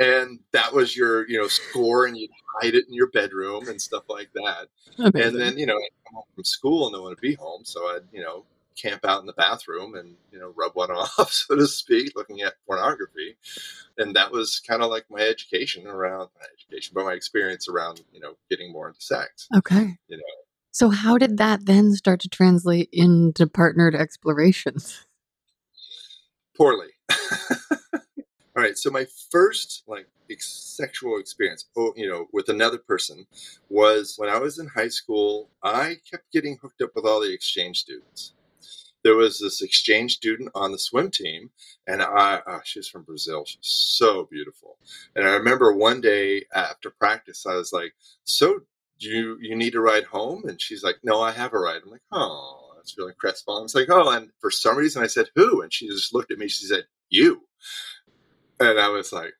[0.00, 3.82] And that was your, you know, score, and you'd hide it in your bedroom and
[3.82, 4.68] stuff like that.
[4.96, 5.20] Amazing.
[5.22, 7.64] And then, you know, I'd come home from school and no want to be home.
[7.64, 8.44] So I'd, you know,
[8.80, 12.42] camp out in the bathroom and, you know, rub one off, so to speak, looking
[12.42, 13.36] at pornography.
[13.96, 18.02] And that was kind of like my education around my education, but my experience around,
[18.12, 19.48] you know, getting more into sex.
[19.56, 19.96] okay.
[20.08, 20.22] You know.
[20.70, 25.06] So, how did that then start to translate into partnered explorations?
[26.56, 26.88] Poorly.
[28.58, 28.76] All right.
[28.76, 33.26] So my first like ex- sexual experience, oh, you know, with another person
[33.68, 35.50] was when I was in high school.
[35.62, 38.34] I kept getting hooked up with all the exchange students.
[39.08, 41.50] There was this exchange student on the swim team,
[41.86, 43.44] and I, oh, she was from Brazil.
[43.46, 44.76] She's so beautiful.
[45.16, 47.94] And I remember one day after practice, I was like,
[48.24, 48.60] "So,
[48.98, 51.80] do you you need a ride home?" And she's like, "No, I have a ride."
[51.84, 53.64] I'm like, "Oh." I was feeling crestfallen.
[53.64, 56.38] It's like, "Oh," and for some reason, I said, "Who?" And she just looked at
[56.38, 56.48] me.
[56.48, 57.48] She said, "You."
[58.60, 59.34] And I was like,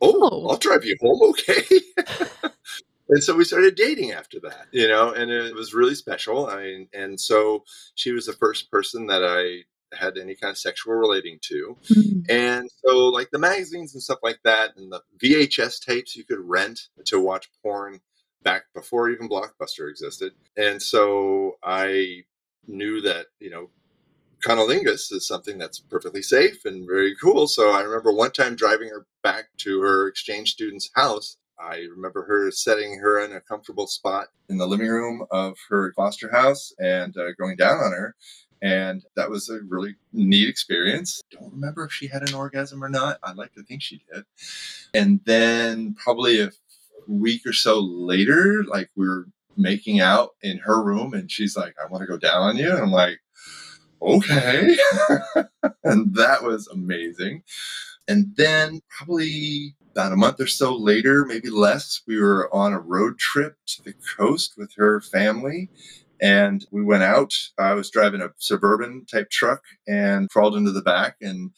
[0.00, 0.48] "Oh, Oh.
[0.48, 1.64] I'll drive you home, okay?"
[3.08, 6.46] and so we started dating after that, you know, and it was really special.
[6.46, 7.64] I mean, and so
[7.94, 9.64] she was the first person that I
[9.96, 11.76] had any kind of sexual relating to.
[11.84, 12.26] Mhm.
[12.28, 16.40] And so, like the magazines and stuff like that, and the VHS tapes you could
[16.40, 18.00] rent to watch porn
[18.42, 20.32] back before even Blockbuster existed.
[20.56, 22.24] And so I
[22.66, 23.70] knew that, you know,
[24.44, 27.46] cunnilingus is something that's perfectly safe and very cool.
[27.48, 31.36] So I remember one time driving her back to her exchange student's house.
[31.58, 35.92] I remember her setting her in a comfortable spot in the living room of her
[35.94, 38.14] foster house and uh, going down on her.
[38.62, 41.20] And that was a really neat experience.
[41.30, 43.18] Don't remember if she had an orgasm or not.
[43.22, 44.24] I'd like to think she did.
[44.94, 46.50] And then probably a
[47.06, 51.74] week or so later, like we were making out in her room, and she's like,
[51.82, 52.70] I want to go down on you.
[52.70, 53.20] And I'm like,
[54.02, 54.76] okay.
[55.84, 57.42] and that was amazing.
[58.08, 62.78] And then probably about a month or so later, maybe less, we were on a
[62.78, 65.70] road trip to the coast with her family.
[66.20, 67.32] And we went out.
[67.58, 71.50] I was driving a suburban type truck and crawled into the back, and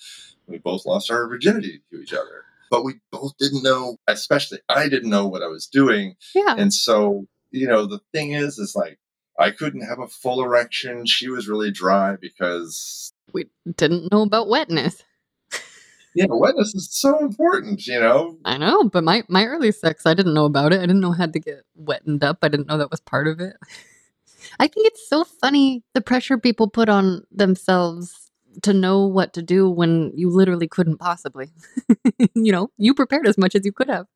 [0.46, 2.44] we both lost our virginity to each other.
[2.70, 6.14] But we both didn't know, especially I didn't know what I was doing.
[6.34, 6.54] Yeah.
[6.56, 8.98] And so, you know, the thing is, is like,
[9.38, 11.06] I couldn't have a full erection.
[11.06, 13.46] She was really dry because, we
[13.76, 15.02] didn't know about wetness.
[16.26, 18.36] Know, wetness is so important, you know?
[18.44, 20.78] I know, but my, my early sex, I didn't know about it.
[20.78, 22.38] I didn't know how to get wettened up.
[22.42, 23.56] I didn't know that was part of it.
[24.58, 28.30] I think it's so funny the pressure people put on themselves
[28.62, 31.50] to know what to do when you literally couldn't possibly.
[32.34, 34.06] you know, you prepared as much as you could have.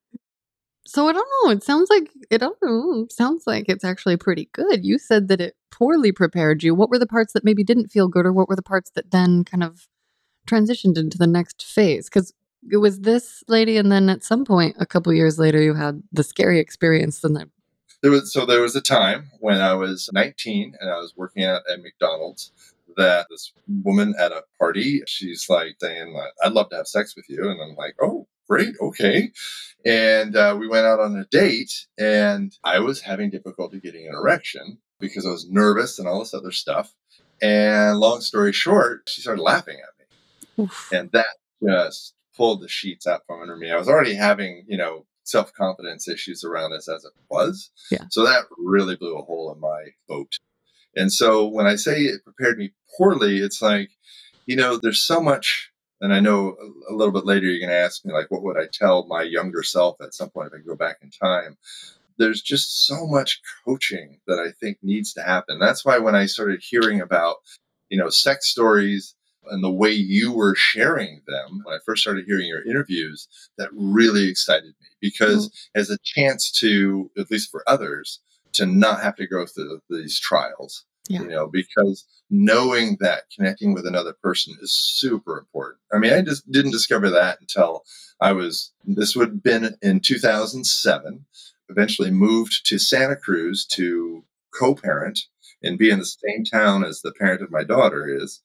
[0.85, 1.51] So I don't know.
[1.53, 3.07] It sounds like it don't know.
[3.09, 4.85] Sounds like it's actually pretty good.
[4.85, 6.75] You said that it poorly prepared you.
[6.75, 9.13] What were the parts that maybe didn't feel good, or what were the parts that
[9.13, 9.87] then kind of
[10.47, 12.09] transitioned into the next phase?
[12.09, 12.33] Because
[12.71, 16.03] it was this lady, and then at some point, a couple years later, you had
[16.13, 17.51] the scary experience, and then
[18.03, 21.45] There was so there was a time when I was 19 and I was working
[21.45, 22.53] at, at McDonald's
[22.97, 23.53] that this
[23.83, 27.61] woman at a party, she's like like, "I'd love to have sex with you," and
[27.61, 29.31] I'm like, "Oh, great, okay."
[29.85, 34.15] And uh, we went out on a date, and I was having difficulty getting an
[34.15, 36.95] erection because I was nervous and all this other stuff.
[37.41, 40.02] And long story short, she started laughing at me
[40.59, 41.27] oof, and that
[41.63, 43.71] just pulled the sheets out from under me.
[43.71, 47.71] I was already having, you know, self confidence issues around this as it was.
[47.91, 48.05] Yeah.
[48.11, 50.39] So that really blew a hole in my boat.
[50.97, 53.91] And so when I say it prepared me poorly, it's like,
[54.47, 55.71] you know, there's so much.
[56.01, 56.57] And I know
[56.91, 59.23] a, little bit later you're going to ask me, like, what would I tell my
[59.23, 61.57] younger self at some point if I could go back in time?
[62.19, 65.61] There's just so much coaching that I think needs to happen.
[65.61, 67.37] That's why when I started hearing about,
[67.89, 69.15] you know, sex stories
[69.51, 73.29] and the way you were sharing them when I first started hearing your interviews,
[73.59, 75.81] that really excited me because mm-hmm.
[75.81, 78.21] as a chance to, at least for others,
[78.55, 80.85] to not have to go through these trials.
[81.09, 81.23] Yeah.
[81.23, 85.81] You know, because knowing that connecting with another person is super important.
[85.93, 87.83] I mean, I just didn't discover that until
[88.21, 91.27] I was, this would have been in 2007,
[91.69, 94.25] eventually moved to Santa Cruz to
[94.55, 95.19] co parent
[95.63, 98.41] and be in the same town as the parent of my daughter is,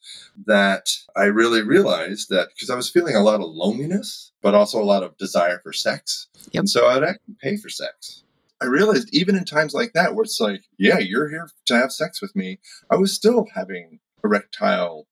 [0.46, 4.82] that I really realized that because I was feeling a lot of loneliness, but also
[4.82, 6.28] a lot of desire for sex.
[6.52, 6.62] Yep.
[6.62, 8.24] And so I'd actually pay for sex.
[8.62, 11.92] I realized even in times like that, where it's like, yeah, you're here to have
[11.92, 15.08] sex with me, I was still having erectile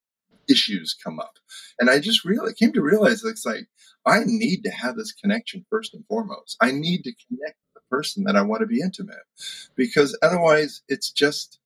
[0.50, 1.38] issues come up.
[1.80, 3.68] And I just really came to realize it's like,
[4.06, 6.58] I need to have this connection first and foremost.
[6.62, 9.18] I need to connect with the person that I want to be intimate
[9.76, 11.60] because otherwise it's just,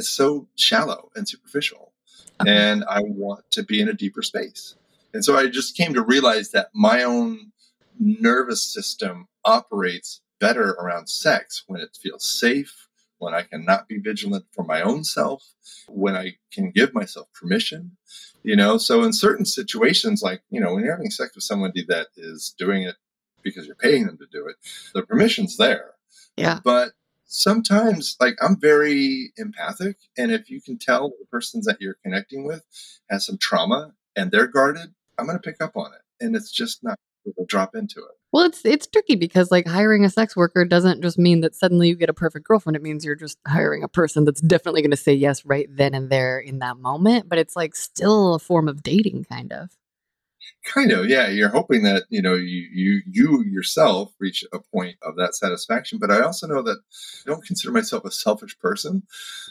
[0.00, 1.92] it's so shallow and superficial.
[2.40, 2.50] Okay.
[2.50, 4.74] And I want to be in a deeper space.
[5.12, 7.52] And so I just came to realize that my own
[7.98, 13.98] nervous system operates better around sex when it feels safe, when I can not be
[13.98, 15.44] vigilant for my own self,
[15.86, 17.98] when I can give myself permission.
[18.42, 21.84] You know, so in certain situations, like, you know, when you're having sex with somebody
[21.88, 22.96] that is doing it
[23.42, 24.56] because you're paying them to do it,
[24.94, 25.90] the permission's there.
[26.38, 26.92] yeah, But
[27.30, 29.96] sometimes, like, I'm very empathic.
[30.18, 32.64] And if you can tell the persons that you're connecting with
[33.08, 36.24] has some trauma and they're guarded, I'm going to pick up on it.
[36.24, 38.16] And it's just not to drop into it.
[38.32, 41.88] Well, it's it's tricky because like hiring a sex worker doesn't just mean that suddenly
[41.88, 42.76] you get a perfect girlfriend.
[42.76, 45.94] It means you're just hiring a person that's definitely going to say yes right then
[45.94, 47.28] and there in that moment.
[47.28, 49.70] But it's like still a form of dating, kind of.
[50.64, 54.96] Kind of yeah you're hoping that you know you you you yourself reach a point
[55.02, 59.02] of that satisfaction but i also know that i don't consider myself a selfish person.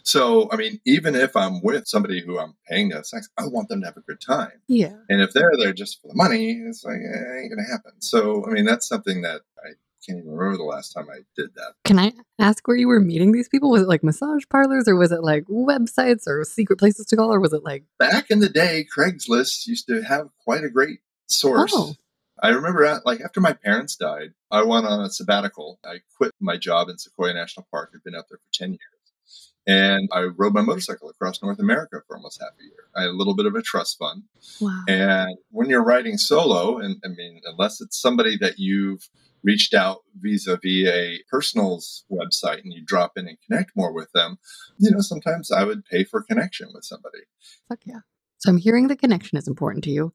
[0.03, 3.47] So i mean even if i'm with somebody who i'm paying to have sex i
[3.47, 4.61] want them to have a good time.
[4.67, 4.95] Yeah.
[5.09, 7.93] and if they're there just for the money it's like eh, it ain't gonna happen.
[7.99, 9.69] So i mean that's something that i
[10.05, 11.73] can't even remember the last time I did that.
[11.85, 13.69] Can I ask where you were meeting these people?
[13.69, 17.33] Was it like massage parlors or was it like websites or secret places to call
[17.33, 20.99] or was it like Back in the day, Craigslist used to have quite a great
[21.27, 21.71] source.
[21.73, 21.93] Oh.
[22.41, 25.79] I remember, at, like after my parents died, I went on a sabbatical.
[25.83, 27.91] I quit my job in Sequoia National Park.
[27.93, 28.98] I'd been out there for ten years,
[29.67, 32.89] and I rode my motorcycle across North America for almost half a year.
[32.95, 34.23] I had a little bit of a trust fund,
[34.61, 34.83] wow.
[34.87, 39.09] and when you're riding solo, and I mean, unless it's somebody that you've
[39.43, 44.37] reached out vis-a-vis a personal's website and you drop in and connect more with them,
[44.77, 47.19] you know, sometimes I would pay for connection with somebody.
[47.67, 47.99] Fuck yeah.
[48.37, 50.13] So I'm hearing the connection is important to you.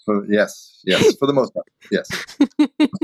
[0.00, 2.08] So, yes, yes, for the most part, yes.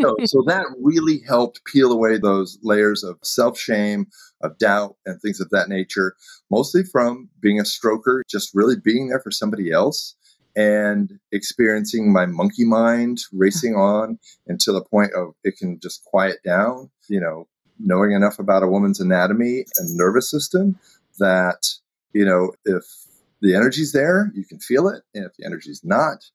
[0.00, 4.06] so, so that really helped peel away those layers of self shame,
[4.40, 6.16] of doubt, and things of that nature,
[6.50, 10.14] mostly from being a stroker, just really being there for somebody else
[10.56, 16.38] and experiencing my monkey mind racing on until the point of it can just quiet
[16.42, 17.46] down, you know,
[17.78, 20.78] knowing enough about a woman's anatomy and nervous system
[21.18, 21.68] that,
[22.12, 22.84] you know, if
[23.40, 25.02] the energy's there, you can feel it.
[25.14, 26.30] And if the energy's not,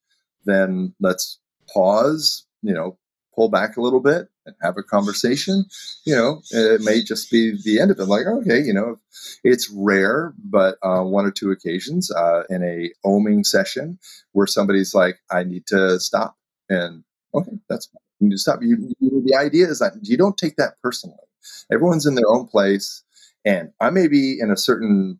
[0.45, 1.39] then let's
[1.73, 2.97] pause, you know,
[3.35, 5.65] pull back a little bit and have a conversation.
[6.05, 8.05] You know, it may just be the end of it.
[8.05, 8.99] Like, okay, you know,
[9.43, 13.99] it's rare, but uh, one or two occasions uh, in a oming session
[14.33, 16.35] where somebody's like, I need to stop.
[16.69, 17.89] And okay, that's.
[18.21, 18.59] You need to stop.
[18.61, 21.15] You, the idea is that you don't take that personally.
[21.71, 23.03] Everyone's in their own place.
[23.45, 25.19] And I may be in a certain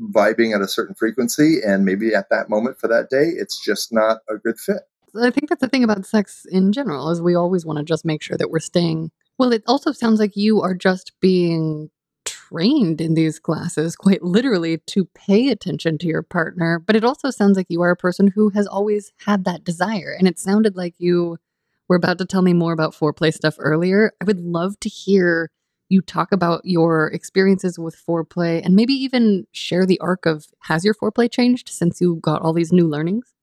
[0.00, 3.92] vibing at a certain frequency and maybe at that moment for that day it's just
[3.92, 4.82] not a good fit
[5.16, 8.04] I think that's the thing about sex in general is we always want to just
[8.04, 9.12] make sure that we're staying.
[9.38, 11.90] Well, it also sounds like you are just being
[12.24, 17.30] trained in these classes quite literally to pay attention to your partner, but it also
[17.30, 20.14] sounds like you are a person who has always had that desire.
[20.18, 21.38] And it sounded like you
[21.88, 24.12] were about to tell me more about foreplay stuff earlier.
[24.20, 25.50] I would love to hear
[25.88, 30.84] you talk about your experiences with foreplay and maybe even share the arc of has
[30.84, 33.34] your foreplay changed since you got all these new learnings?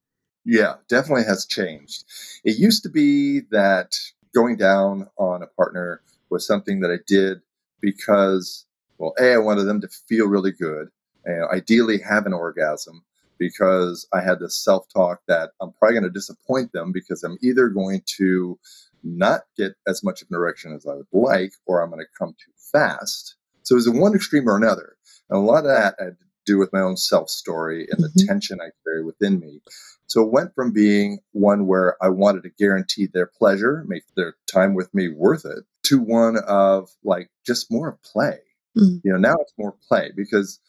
[0.44, 2.04] Yeah, definitely has changed.
[2.44, 3.96] It used to be that
[4.34, 7.42] going down on a partner was something that I did
[7.80, 8.66] because,
[8.98, 10.90] well, A, I wanted them to feel really good,
[11.26, 13.04] and ideally have an orgasm
[13.42, 17.40] because I had this self talk that I'm probably going to disappoint them because I'm
[17.42, 18.60] either going to
[19.04, 22.20] not get as much of an erection as I would like or I'm going to
[22.20, 23.36] come too fast.
[23.64, 24.96] So it was in one extreme or another.
[25.28, 28.12] And a lot of that had to do with my own self story and mm-hmm.
[28.16, 29.62] the tension I carry within me.
[30.06, 34.36] So it went from being one where I wanted to guarantee their pleasure, make their
[34.54, 38.38] time with me worth it, to one of like just more play.
[38.78, 38.98] Mm-hmm.
[39.04, 40.60] You know, now it's more play because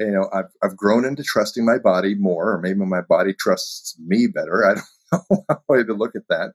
[0.00, 3.96] you know I've I've grown into trusting my body more, or maybe my body trusts
[4.00, 4.64] me better.
[4.66, 4.74] I
[5.12, 6.54] don't know how to look at that.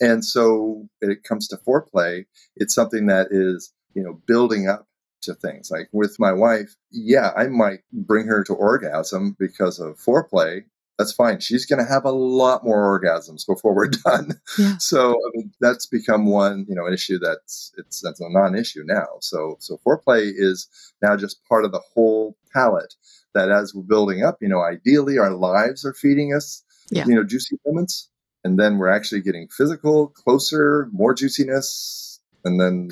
[0.00, 2.24] And so when it comes to foreplay,
[2.56, 4.86] it's something that is you know building up
[5.22, 5.70] to things.
[5.70, 10.64] Like with my wife, yeah, I might bring her to orgasm because of foreplay,
[10.98, 11.38] that's fine.
[11.38, 14.32] She's going to have a lot more orgasms before we're done.
[14.58, 14.76] Yeah.
[14.78, 18.82] So I mean, that's become one, you know, an issue that's it's that's a non-issue
[18.84, 19.06] now.
[19.20, 20.68] So so foreplay is
[21.00, 22.94] now just part of the whole palette.
[23.34, 27.06] That as we're building up, you know, ideally our lives are feeding us, yeah.
[27.06, 28.10] you know, juicy moments,
[28.42, 32.90] and then we're actually getting physical, closer, more juiciness, and then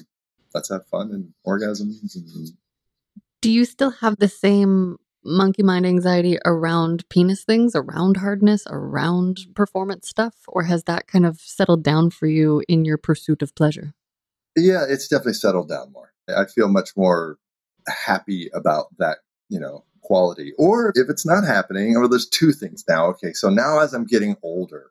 [0.55, 2.14] let's have fun and orgasms.
[2.14, 2.51] And...
[3.40, 9.41] Do you still have the same monkey mind anxiety around penis things, around hardness, around
[9.55, 10.35] performance stuff?
[10.49, 13.95] Or has that kind of settled down for you in your pursuit of pleasure?
[14.57, 16.12] Yeah, it's definitely settled down more.
[16.29, 17.39] I feel much more
[17.89, 20.53] happy about that, you know, quality.
[20.57, 23.07] Or if it's not happening, or there's two things now.
[23.09, 24.91] Okay, so now as I'm getting older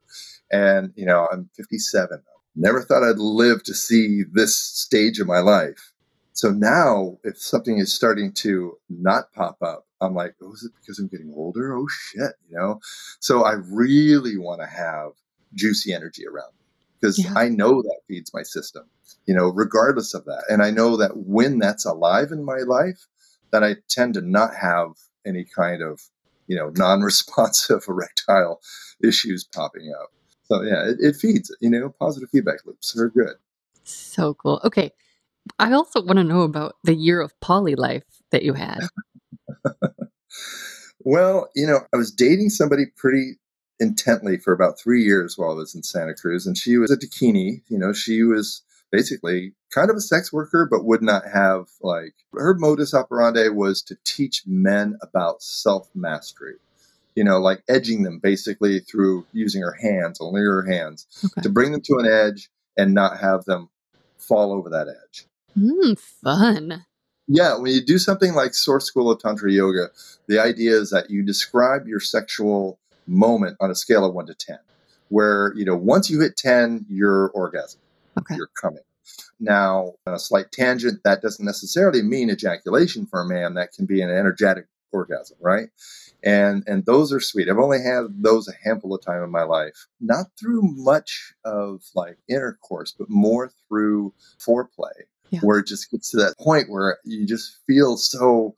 [0.51, 2.21] and, you know, I'm 57,
[2.55, 5.93] never thought I'd live to see this stage of my life.
[6.35, 10.73] So now, if something is starting to not pop up, I'm like, oh, is it
[10.81, 11.73] because I'm getting older?
[11.73, 12.81] Oh shit, you know.
[13.21, 15.11] So I really want to have
[15.53, 16.65] juicy energy around me
[16.99, 17.33] because yeah.
[17.37, 18.83] I know that feeds my system,
[19.25, 20.43] you know, regardless of that.
[20.49, 23.07] And I know that when that's alive in my life,
[23.51, 24.89] that I tend to not have
[25.25, 26.01] any kind of,
[26.47, 28.59] you know, non-responsive erectile
[29.01, 30.09] issues popping up.
[30.43, 33.35] So yeah, it, it feeds, you know, positive feedback loops are good.
[33.85, 34.59] So cool.
[34.65, 34.91] Okay.
[35.59, 38.79] I also want to know about the year of poly life that you had.
[40.99, 43.37] well, you know, I was dating somebody pretty
[43.79, 46.97] intently for about three years while I was in Santa Cruz, and she was a
[46.97, 47.61] Dakini.
[47.67, 52.15] You know, she was basically kind of a sex worker, but would not have like
[52.33, 56.55] her modus operandi was to teach men about self mastery.
[57.15, 61.41] You know, like edging them basically through using her hands, only her hands, okay.
[61.41, 63.69] to bring them to an edge and not have them
[64.17, 65.25] fall over that edge.
[65.57, 66.85] Mm, fun.
[67.27, 69.87] Yeah, when you do something like Source School of Tantra Yoga,
[70.27, 72.77] the idea is that you describe your sexual
[73.07, 74.59] moment on a scale of one to 10,
[75.09, 77.81] where, you know, once you hit 10, you're orgasm.
[78.19, 78.35] Okay.
[78.35, 78.83] You're coming.
[79.39, 83.55] Now, on a slight tangent, that doesn't necessarily mean ejaculation for a man.
[83.55, 85.69] That can be an energetic orgasm, right?
[86.23, 87.49] And and those are sweet.
[87.49, 89.87] I've only had those a handful of time in my life.
[89.99, 95.39] Not through much of like intercourse, but more through foreplay, yeah.
[95.41, 98.55] where it just gets to that point where you just feel so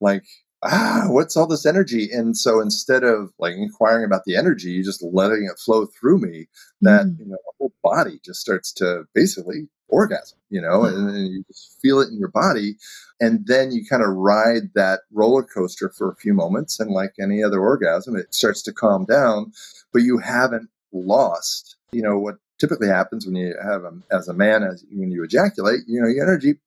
[0.00, 0.24] like
[0.62, 2.08] ah, what's all this energy?
[2.12, 6.18] And so instead of like inquiring about the energy, you just letting it flow through
[6.18, 6.48] me,
[6.80, 7.18] that mm.
[7.18, 11.44] you know, the whole body just starts to basically orgasm, you know, and, and you
[11.46, 12.76] just feel it in your body.
[13.20, 16.78] And then you kind of ride that roller coaster for a few moments.
[16.78, 19.52] And like any other orgasm, it starts to calm down,
[19.92, 24.34] but you haven't lost, you know, what typically happens when you have a, as a
[24.34, 26.58] man, as when you ejaculate, you know, your energy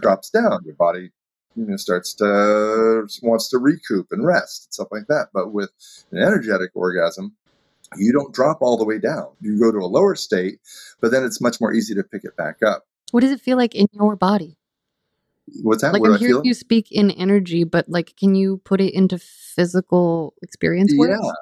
[0.00, 1.10] drops down, your body
[1.56, 5.28] you know starts to wants to recoup and rest and stuff like that.
[5.32, 5.70] But with
[6.10, 7.34] an energetic orgasm,
[7.96, 9.28] you don't drop all the way down.
[9.40, 10.60] You go to a lower state,
[11.00, 12.86] but then it's much more easy to pick it back up.
[13.10, 14.56] What does it feel like in your body?
[15.62, 15.92] What's that?
[15.92, 20.34] Like I'm hearing you speak in energy, but like, can you put it into physical
[20.42, 20.92] experience?
[20.96, 21.20] Words?
[21.20, 21.32] Yeah,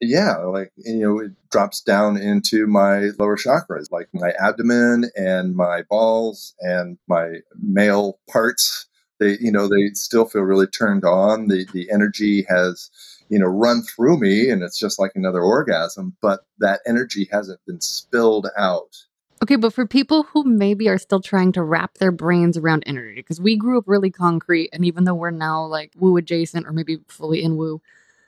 [0.00, 0.36] yeah.
[0.36, 5.82] Like you know, it drops down into my lower chakras, like my abdomen and my
[5.82, 8.88] balls and my male parts
[9.18, 12.90] they you know they still feel really turned on the the energy has
[13.28, 17.60] you know run through me and it's just like another orgasm but that energy hasn't
[17.66, 19.04] been spilled out
[19.42, 23.16] okay but for people who maybe are still trying to wrap their brains around energy
[23.16, 26.72] because we grew up really concrete and even though we're now like woo adjacent or
[26.72, 27.80] maybe fully in woo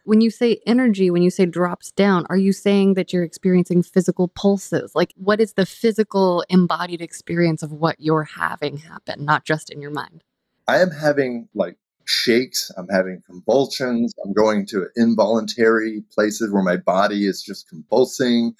[0.04, 3.82] when you say energy, when you say drops down, are you saying that you're experiencing
[3.82, 4.92] physical pulses?
[4.94, 9.80] Like, what is the physical embodied experience of what you're having happen, not just in
[9.80, 10.24] your mind?
[10.68, 16.76] I am having like shakes, I'm having convulsions, I'm going to involuntary places where my
[16.76, 18.54] body is just convulsing.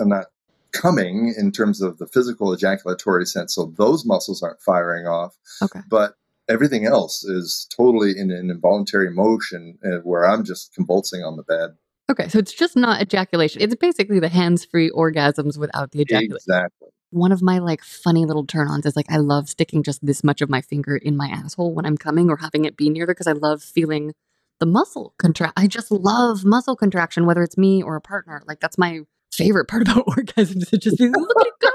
[0.00, 0.26] I'm not
[0.72, 5.36] coming in terms of the physical ejaculatory sense, so those muscles aren't firing off.
[5.62, 5.80] Okay.
[5.88, 6.14] But
[6.48, 11.42] everything else is totally in an involuntary motion uh, where I'm just convulsing on the
[11.42, 11.70] bed.
[12.10, 13.62] Okay, so it's just not ejaculation.
[13.62, 16.36] It's basically the hands-free orgasms without the ejaculation.
[16.36, 20.04] Exactly one of my like funny little turn ons is like I love sticking just
[20.04, 22.90] this much of my finger in my asshole when I'm coming or having it be
[22.90, 24.12] near there because I love feeling
[24.58, 25.54] the muscle contract.
[25.56, 28.42] I just love muscle contraction, whether it's me or a partner.
[28.46, 30.72] Like that's my favorite part about orgasms.
[30.72, 31.68] It just look at it go.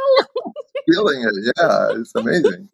[0.91, 2.69] Feeling it, yeah, it's amazing.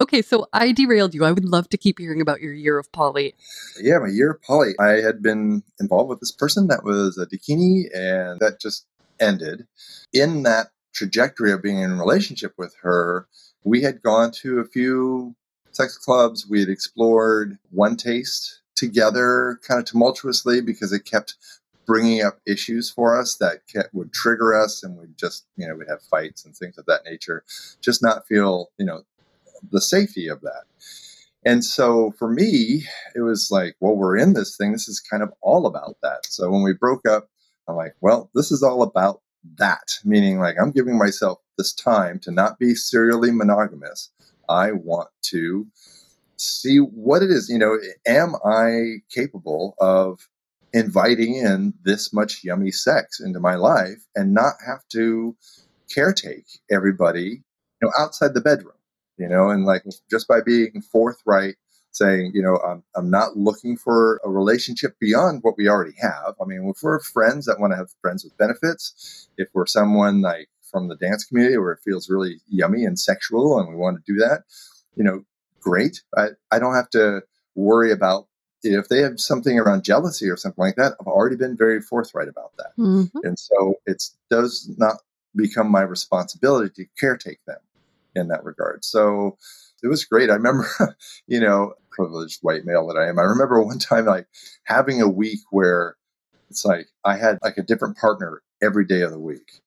[0.00, 1.24] okay, so I derailed you.
[1.24, 3.34] I would love to keep hearing about your year of poly.
[3.80, 4.74] Yeah, my year of poly.
[4.78, 8.86] I had been involved with this person that was a dakini, and that just
[9.18, 9.66] ended.
[10.12, 13.26] In that trajectory of being in a relationship with her,
[13.64, 15.34] we had gone to a few
[15.72, 16.46] sex clubs.
[16.48, 21.34] We had explored one taste together kind of tumultuously because it kept
[21.90, 23.62] bringing up issues for us that
[23.92, 27.04] would trigger us and we'd just, you know, we'd have fights and things of that
[27.04, 27.42] nature,
[27.80, 29.02] just not feel, you know,
[29.72, 30.62] the safety of that.
[31.44, 32.84] And so for me,
[33.16, 34.70] it was like, well, we're in this thing.
[34.70, 36.26] This is kind of all about that.
[36.26, 37.28] So when we broke up,
[37.66, 39.20] I'm like, well, this is all about
[39.56, 44.10] that, meaning like I'm giving myself this time to not be serially monogamous.
[44.48, 45.66] I want to
[46.36, 47.48] see what it is.
[47.48, 50.29] You know, am I capable of
[50.72, 55.36] inviting in this much yummy sex into my life and not have to
[55.94, 57.42] caretake everybody,
[57.82, 58.74] you know, outside the bedroom,
[59.16, 61.56] you know, and like just by being forthright
[61.92, 66.34] saying, you know, I'm, I'm not looking for a relationship beyond what we already have.
[66.40, 70.20] I mean, if we're friends that want to have friends with benefits, if we're someone
[70.22, 73.96] like from the dance community where it feels really yummy and sexual and we want
[73.96, 74.44] to do that,
[74.94, 75.24] you know,
[75.60, 76.02] great.
[76.16, 77.22] I, I don't have to
[77.56, 78.28] worry about
[78.62, 80.94] if they have something around jealousy or something like that.
[81.00, 82.72] I've already been very forthright about that.
[82.78, 83.18] Mm-hmm.
[83.24, 84.96] And so it does not
[85.34, 87.58] become my responsibility to caretake them
[88.14, 88.84] in that regard.
[88.84, 89.36] So
[89.82, 90.30] it was great.
[90.30, 90.66] I remember,
[91.26, 93.18] you know, privileged white male that I am.
[93.18, 94.26] I remember one time like
[94.64, 95.96] having a week where
[96.48, 99.60] it's like I had like a different partner every day of the week.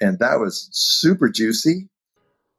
[0.00, 1.88] And that was super juicy,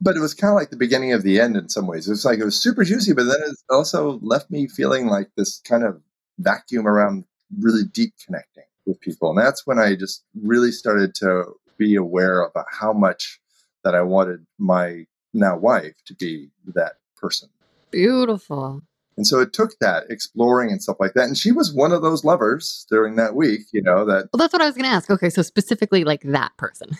[0.00, 2.06] but it was kind of like the beginning of the end in some ways.
[2.08, 5.30] It was like it was super juicy, but then it also left me feeling like
[5.36, 6.00] this kind of
[6.38, 7.24] vacuum around
[7.58, 9.30] really deep connecting with people.
[9.30, 11.44] And that's when I just really started to
[11.76, 13.40] be aware about how much
[13.84, 17.48] that I wanted my now wife to be that person.
[17.90, 18.82] Beautiful.
[19.16, 21.24] And so it took that exploring and stuff like that.
[21.24, 24.28] And she was one of those lovers during that week, you know, that.
[24.32, 25.10] Well, that's what I was going to ask.
[25.10, 25.28] Okay.
[25.28, 26.90] So specifically like that person.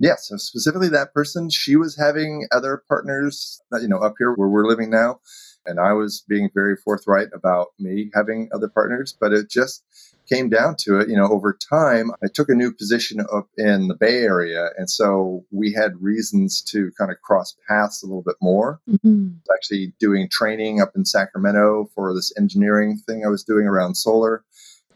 [0.00, 0.28] Yes.
[0.28, 4.66] so specifically that person, she was having other partners, you know, up here where we're
[4.66, 5.20] living now.
[5.66, 9.82] And I was being very forthright about me having other partners, but it just
[10.28, 13.88] came down to it, you know, over time, I took a new position up in
[13.88, 14.70] the Bay Area.
[14.76, 18.80] And so we had reasons to kind of cross paths a little bit more.
[18.88, 19.28] Mm-hmm.
[19.54, 24.44] Actually, doing training up in Sacramento for this engineering thing I was doing around solar.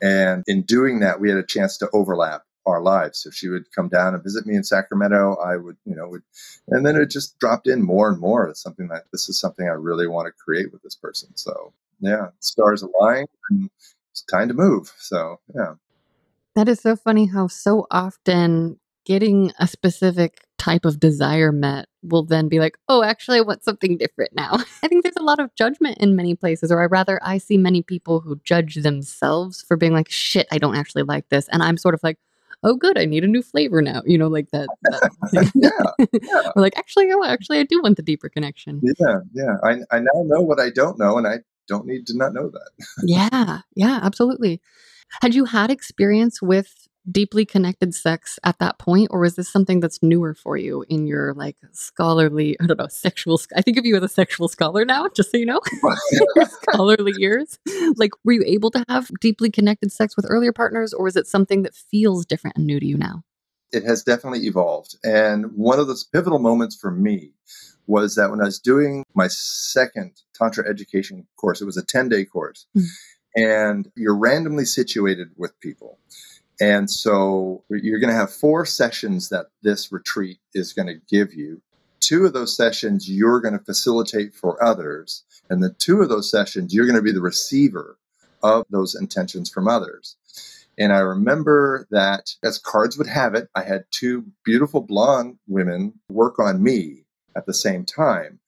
[0.00, 3.18] And in doing that, we had a chance to overlap our lives.
[3.18, 5.36] So she would come down and visit me in Sacramento.
[5.44, 6.22] I would, you know, would,
[6.68, 8.48] and then it just dropped in more and more.
[8.48, 11.30] It's something that this is something I really want to create with this person.
[11.34, 13.70] So yeah, stars aligned and
[14.10, 14.92] it's time to move.
[14.98, 15.74] So, yeah.
[16.54, 22.24] That is so funny how so often getting a specific type of desire met will
[22.24, 24.52] then be like, oh, actually, I want something different now.
[24.82, 27.56] I think there's a lot of judgment in many places, or I rather, I see
[27.56, 31.48] many people who judge themselves for being like, shit, I don't actually like this.
[31.48, 32.18] And I'm sort of like,
[32.62, 34.02] oh, good, I need a new flavor now.
[34.04, 34.68] You know, like that.
[34.82, 35.70] that yeah,
[36.22, 36.40] yeah.
[36.56, 38.80] or like, actually, oh, actually, I do want the deeper connection.
[38.82, 39.56] Yeah, yeah.
[39.62, 42.50] I, I now know what I don't know, and I don't need to not know
[42.50, 42.70] that.
[43.02, 44.60] yeah, yeah, absolutely.
[45.22, 49.80] Had you had experience with deeply connected sex at that point, or is this something
[49.80, 53.40] that's newer for you in your like scholarly, I don't know, sexual?
[53.56, 55.60] I think of you as a sexual scholar now, just so you know,
[56.62, 57.58] scholarly years.
[57.96, 61.26] Like, were you able to have deeply connected sex with earlier partners, or is it
[61.26, 63.22] something that feels different and new to you now?
[63.70, 64.96] It has definitely evolved.
[65.04, 67.32] And one of those pivotal moments for me
[67.86, 72.08] was that when I was doing my second Tantra education course, it was a 10
[72.08, 73.42] day course, mm-hmm.
[73.42, 75.98] and you're randomly situated with people.
[76.60, 81.32] And so you're going to have four sessions that this retreat is going to give
[81.32, 81.62] you.
[82.00, 85.24] Two of those sessions you're going to facilitate for others.
[85.50, 87.98] And the two of those sessions, you're going to be the receiver
[88.42, 90.16] of those intentions from others.
[90.78, 95.94] And I remember that, as cards would have it, I had two beautiful blonde women
[96.08, 97.04] work on me
[97.34, 98.38] at the same time.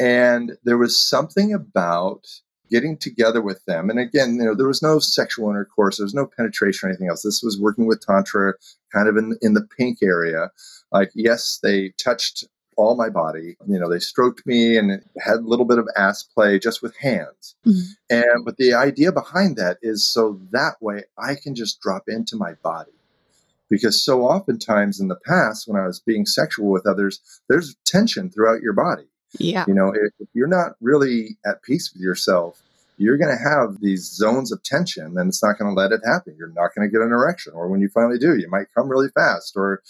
[0.00, 2.26] And there was something about
[2.68, 3.90] getting together with them.
[3.90, 7.08] And again, you know, there was no sexual intercourse, there was no penetration or anything
[7.08, 7.22] else.
[7.22, 8.54] This was working with Tantra
[8.92, 10.50] kind of in, in the pink area.
[10.92, 12.44] Like, yes, they touched
[12.76, 13.56] all my body.
[13.66, 16.96] You know, they stroked me and had a little bit of ass play just with
[16.96, 17.56] hands.
[17.66, 17.90] Mm-hmm.
[18.10, 22.36] And but the idea behind that is so that way I can just drop into
[22.36, 22.92] my body
[23.68, 28.30] because so oftentimes in the past when i was being sexual with others there's tension
[28.30, 29.04] throughout your body
[29.38, 32.60] yeah you know if, if you're not really at peace with yourself
[32.96, 36.00] you're going to have these zones of tension and it's not going to let it
[36.04, 38.66] happen you're not going to get an erection or when you finally do you might
[38.74, 39.82] come really fast or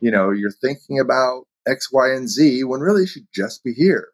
[0.00, 3.72] you know you're thinking about x y and z when really you should just be
[3.72, 4.08] here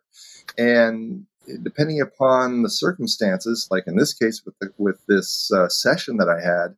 [0.56, 1.24] and
[1.62, 6.28] depending upon the circumstances like in this case with the, with this uh, session that
[6.28, 6.76] i had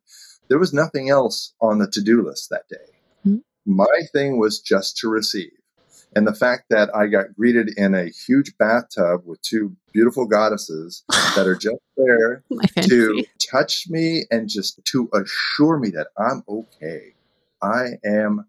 [0.51, 2.75] there was nothing else on the to do list that day.
[3.25, 3.37] Mm-hmm.
[3.65, 5.53] My thing was just to receive.
[6.15, 11.03] And the fact that I got greeted in a huge bathtub with two beautiful goddesses
[11.35, 12.43] that are just there
[12.81, 17.13] to touch me and just to assure me that I'm okay.
[17.61, 18.45] I am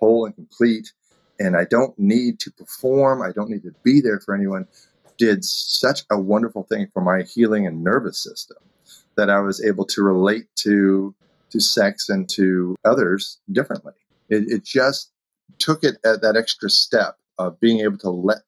[0.00, 0.92] whole and complete
[1.38, 3.20] and I don't need to perform.
[3.20, 4.66] I don't need to be there for anyone.
[5.18, 8.56] Did such a wonderful thing for my healing and nervous system
[9.16, 11.14] that I was able to relate to
[11.50, 13.92] to sex and to others differently.
[14.28, 15.12] It, it just
[15.58, 18.38] took it at that extra step of being able to let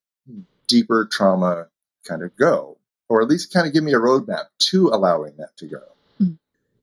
[0.68, 1.66] deeper trauma
[2.06, 2.78] kind of go,
[3.08, 5.82] or at least kind of give me a roadmap to allowing that to go.
[6.18, 6.32] Hmm.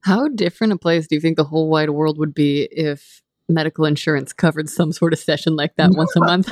[0.02, 3.86] How different a place do you think the whole wide world would be if medical
[3.86, 6.52] insurance covered some sort of session like that once a month?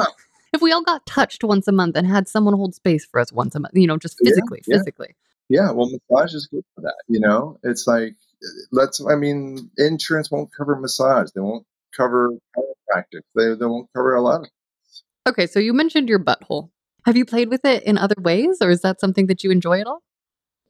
[0.53, 3.31] if we all got touched once a month and had someone hold space for us
[3.31, 4.79] once a month, you know, just physically, yeah, yeah.
[4.79, 5.15] physically.
[5.49, 6.95] Yeah, well, massage is good for that.
[7.07, 8.15] You know, it's like
[8.71, 12.31] let's i mean insurance won't cover massage they won't cover
[13.35, 15.03] they, they won't cover a lot of things.
[15.27, 16.69] okay so you mentioned your butthole.
[17.05, 19.79] Have you played with it in other ways or is that something that you enjoy
[19.79, 20.03] at all?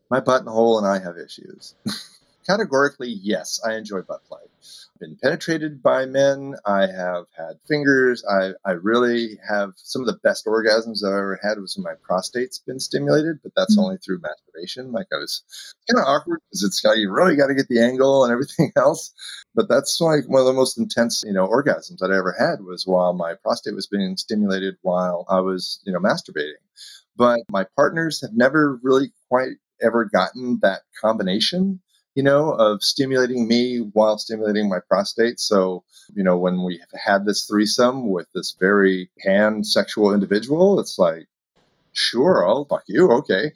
[0.10, 1.76] My buttonhole and i have issues
[2.46, 4.40] categorically, yes, I enjoy butt play.
[4.44, 6.56] I've been penetrated by men.
[6.66, 8.24] I have had fingers.
[8.30, 11.96] I, I really have some of the best orgasms I've ever had was when my
[12.04, 13.84] prostate's been stimulated, but that's Mm.
[13.84, 14.92] only through masturbation.
[14.92, 15.42] Like I was
[15.90, 18.72] kind of awkward because it's got you really got to get the angle and everything
[18.78, 19.12] else.
[19.56, 22.64] But that's like one of the most intense, you know, orgasms that I ever had
[22.64, 26.54] was while my prostate was being stimulated while I was, you know, masturbating.
[27.18, 31.82] But my partners have never really quite ever gotten that combination
[32.16, 35.40] you know, of stimulating me while stimulating my prostate.
[35.40, 35.84] So,
[36.14, 41.28] you know, when we had this threesome with this very pansexual individual, it's like,
[41.94, 43.12] sure, I'll fuck you.
[43.12, 43.52] Okay.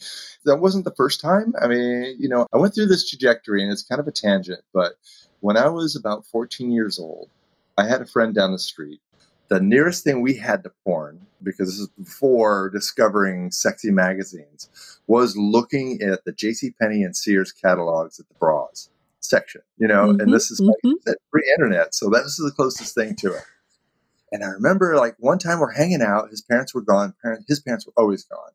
[0.46, 1.54] That wasn't the first time.
[1.62, 4.62] I mean, you know, I went through this trajectory and it's kind of a tangent,
[4.74, 4.94] but
[5.42, 7.30] when I was about 14 years old,
[7.78, 9.02] I had a friend down the street.
[9.48, 14.70] The nearest thing we had to porn, because this is before discovering sexy magazines,
[15.08, 18.90] was looking at the JCPenney and Sears catalogs at the bras
[19.20, 20.94] section, you know, Mhm, and this is like mhm.
[21.06, 23.44] that pre-internet, so that was the closest thing to it.
[24.32, 27.60] And I remember like one time we're hanging out, his parents were gone, parent, his
[27.60, 28.52] parents were always gone.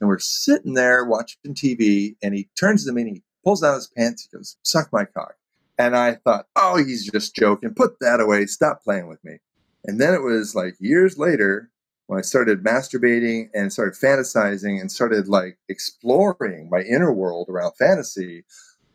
[0.00, 3.74] And we're sitting there watching TV, and he turns to me and he pulls down
[3.74, 5.36] his pants, he goes, Suck my cock.
[5.78, 7.74] And I thought, Oh, he's just joking.
[7.74, 8.46] Put that away.
[8.46, 9.38] Stop playing with me.
[9.84, 11.70] And then it was like years later
[12.06, 17.72] when I started masturbating and started fantasizing and started like exploring my inner world around
[17.78, 18.44] fantasy,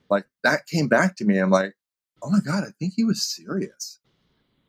[0.09, 1.37] like that came back to me.
[1.37, 1.73] I'm like,
[2.23, 3.99] oh my God, I think he was serious.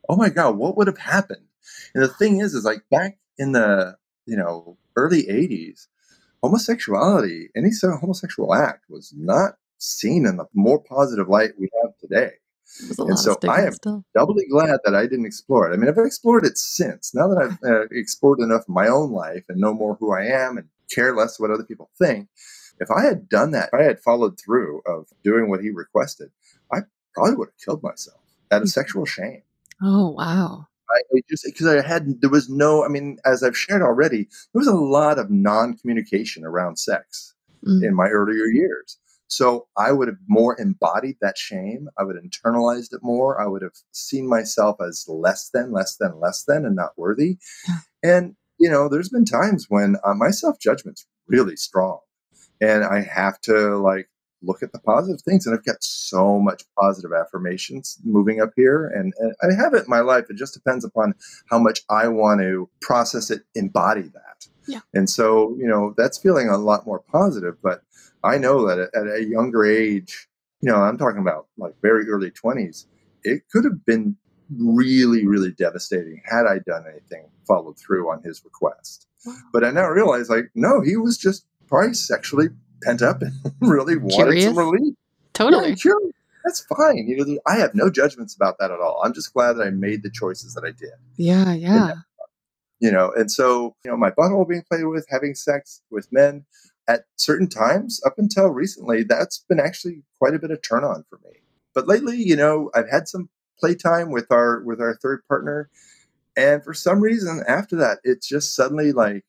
[0.08, 1.46] Oh my God, what would have happened?
[1.94, 3.96] And the thing is, is like back in the,
[4.26, 5.86] you know, early 80s,
[6.42, 11.68] homosexuality, any sort of homosexual act was not seen in the more positive light we
[11.82, 12.32] have today
[12.98, 13.72] And so I am-
[14.14, 15.74] doubly glad that I didn't explore it.
[15.74, 17.14] I mean, I've explored it since.
[17.14, 20.24] Now that I've uh, explored enough of my own life and know more who I
[20.24, 22.28] am and care less what other people think,
[22.78, 26.30] if I had done that, if I had followed through of doing what he requested,
[26.72, 26.78] I
[27.14, 29.42] probably would have killed myself out of sexual shame.
[29.82, 30.66] Oh wow.
[30.90, 32.84] I, just because I had there was no.
[32.84, 37.34] I mean, as I've shared already, there was a lot of non-communication around sex
[37.66, 37.84] Mm.
[37.88, 38.96] in my earlier years.
[39.30, 41.88] So I would have more embodied that shame.
[41.96, 43.40] I would have internalized it more.
[43.40, 47.38] I would have seen myself as less than, less than, less than, and not worthy.
[48.02, 52.00] And, you know, there's been times when uh, my self judgment's really strong.
[52.60, 54.10] And I have to like
[54.42, 55.46] look at the positive things.
[55.46, 58.88] And I've got so much positive affirmations moving up here.
[58.88, 60.24] And, and I have it in my life.
[60.28, 61.14] It just depends upon
[61.48, 64.48] how much I want to process it, embody that.
[64.70, 64.80] Yeah.
[64.94, 67.56] And so, you know, that's feeling a lot more positive.
[67.62, 67.82] But
[68.22, 70.28] I know that at, at a younger age,
[70.60, 72.86] you know, I'm talking about like very early 20s,
[73.24, 74.16] it could have been
[74.58, 79.06] really, really devastating had I done anything followed through on his request.
[79.26, 79.36] Wow.
[79.52, 82.48] But I now realize, like, no, he was just probably sexually
[82.82, 84.44] pent up and really wanted Curious?
[84.44, 84.94] some relief.
[85.34, 85.76] Totally.
[85.84, 85.92] Yeah.
[86.44, 87.06] That's fine.
[87.06, 89.02] You know, I have no judgments about that at all.
[89.04, 91.94] I'm just glad that I made the choices that I did Yeah, yeah.
[92.80, 96.44] You know and so you know my butthole being played with having sex with men
[96.88, 101.04] at certain times up until recently that's been actually quite a bit of turn on
[101.08, 101.30] for me.
[101.74, 103.28] But lately you know i've had some
[103.58, 105.70] playtime with our with our third partner
[106.36, 109.24] and for some reason after that it's just suddenly like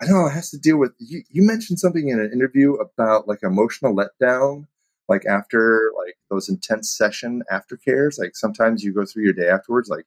[0.00, 2.74] i don't know it has to deal with you, you mentioned something in an interview
[2.74, 4.66] about like emotional letdown
[5.08, 9.88] like after like those intense session aftercares like sometimes you go through your day afterwards
[9.88, 10.06] like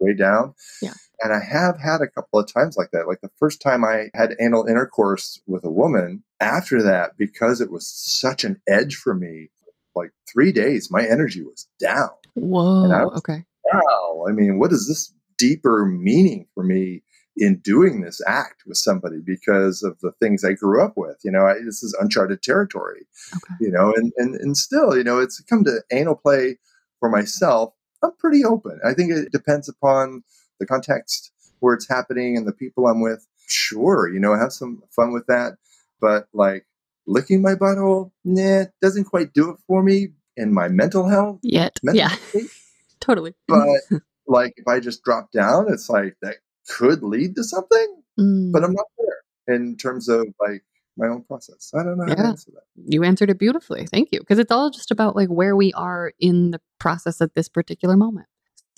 [0.00, 0.54] way down
[1.22, 3.06] and I have had a couple of times like that.
[3.08, 7.70] Like the first time I had anal intercourse with a woman, after that, because it
[7.70, 9.50] was such an edge for me,
[9.94, 12.10] like three days, my energy was down.
[12.34, 12.84] Whoa.
[12.84, 13.44] And I was- okay.
[13.72, 14.26] Wow.
[14.28, 17.02] I mean, what is this deeper meaning for me
[17.38, 21.16] in doing this act with somebody because of the things I grew up with?
[21.24, 23.54] You know, I, this is uncharted territory, Okay.
[23.60, 26.58] you know, and, and, and still, you know, it's come to anal play
[27.00, 27.72] for myself.
[28.04, 28.78] I'm pretty open.
[28.84, 30.22] I think it depends upon
[30.58, 33.26] the context where it's happening and the people I'm with.
[33.46, 35.56] Sure, you know, have some fun with that.
[36.00, 36.66] But like
[37.06, 41.38] licking my butthole, nah, doesn't quite do it for me in my mental health.
[41.42, 41.78] Yet.
[41.82, 42.08] Mental Yeah.
[42.28, 42.50] state.
[43.00, 43.34] totally.
[43.48, 43.68] But
[44.26, 46.36] like if I just drop down, it's like that
[46.68, 48.50] could lead to something, Mm.
[48.52, 50.64] but I'm not there in terms of like
[50.96, 51.70] my own process.
[51.74, 52.28] I don't know how to Yeah.
[52.30, 52.62] answer that.
[52.92, 53.86] you answered it beautifully.
[53.86, 54.20] Thank you.
[54.20, 57.96] Because it's all just about like where we are in the process at this particular
[57.96, 58.26] moment.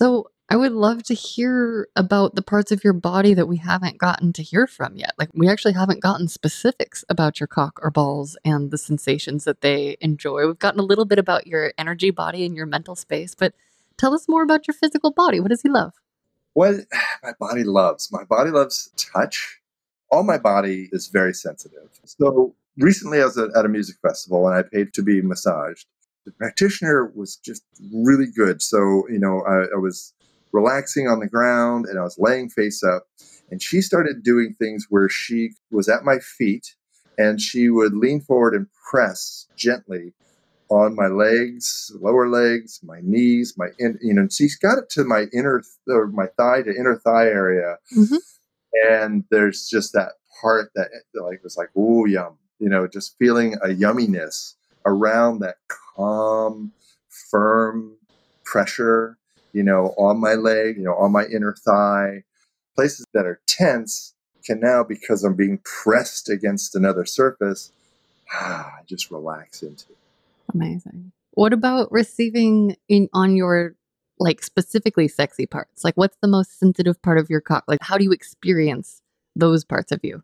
[0.01, 3.99] So I would love to hear about the parts of your body that we haven't
[3.99, 5.13] gotten to hear from yet.
[5.19, 9.61] Like we actually haven't gotten specifics about your cock or balls and the sensations that
[9.61, 10.47] they enjoy.
[10.47, 13.53] We've gotten a little bit about your energy body and your mental space, but
[13.95, 15.39] tell us more about your physical body.
[15.39, 15.93] What does he love?
[16.53, 16.77] What
[17.23, 18.11] my body loves.
[18.11, 19.59] My body loves touch.
[20.09, 21.99] All my body is very sensitive.
[22.05, 25.85] So recently I was at, a music festival and I paid to be massaged.
[26.25, 27.61] the practitioner was just
[27.93, 28.63] really good.
[28.63, 30.13] So, you know, I, I was
[30.51, 33.03] relaxing on the ground and I was laying face up.
[33.51, 36.75] And she started doing things where she was at my feet
[37.17, 40.13] and she would lean forward and press gently
[40.69, 45.03] on my legs, lower legs, my knees, my in, you know, she's got it to
[45.03, 48.15] my inner or my thigh to inner thigh area, mm-hmm.
[48.87, 53.55] and there's just that part that like was like oh yum, you know, just feeling
[53.55, 55.55] a yumminess around that
[55.95, 56.71] calm,
[57.09, 57.97] firm
[58.45, 59.17] pressure,
[59.53, 62.23] you know, on my leg, you know, on my inner thigh,
[62.75, 64.13] places that are tense
[64.45, 67.71] can now because I'm being pressed against another surface,
[68.33, 69.85] ah, just relax into.
[70.53, 71.11] Amazing.
[71.31, 73.75] What about receiving in on your
[74.19, 75.83] like specifically sexy parts?
[75.83, 77.63] Like what's the most sensitive part of your cock?
[77.67, 79.01] Like how do you experience
[79.35, 80.23] those parts of you?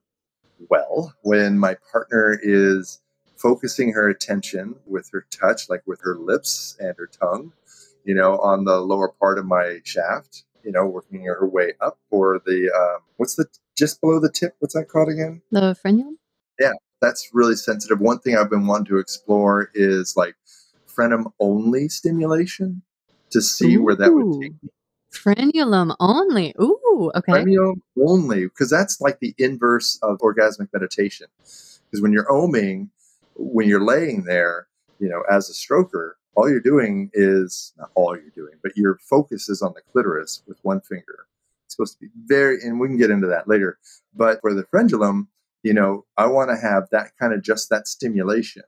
[0.70, 3.02] Well, when my partner is
[3.38, 7.54] focusing her attention with her touch, like with her lips and her tongue,
[8.06, 11.98] you know, on the lower part of my shaft, you know, working her way up,
[12.12, 13.46] or the um, what's the
[13.78, 14.56] just below the tip?
[14.60, 15.42] What's that called again?
[15.52, 16.16] The frenulum.
[16.60, 18.00] Yeah, that's really sensitive.
[18.00, 20.36] One thing I've been wanting to explore is like
[20.88, 22.82] frenum only stimulation
[23.32, 23.84] to see Ooh.
[23.84, 24.70] where that would take me.
[25.12, 26.54] Frenulum only.
[26.62, 27.32] Ooh, okay.
[27.34, 31.28] Frenulum only, because that's like the inverse of orgasmic meditation.
[31.38, 32.90] Because when you're oming,
[33.36, 34.68] when you're laying there,
[35.00, 39.00] you know, as a stroker, all you're doing is not all you're doing, but your
[39.10, 41.28] focus is on the clitoris with one finger.
[41.66, 43.78] It's supposed to be very, and we can get into that later.
[44.14, 45.28] But for the frenulum,
[45.64, 48.64] you know, I want to have that kind of just that stimulation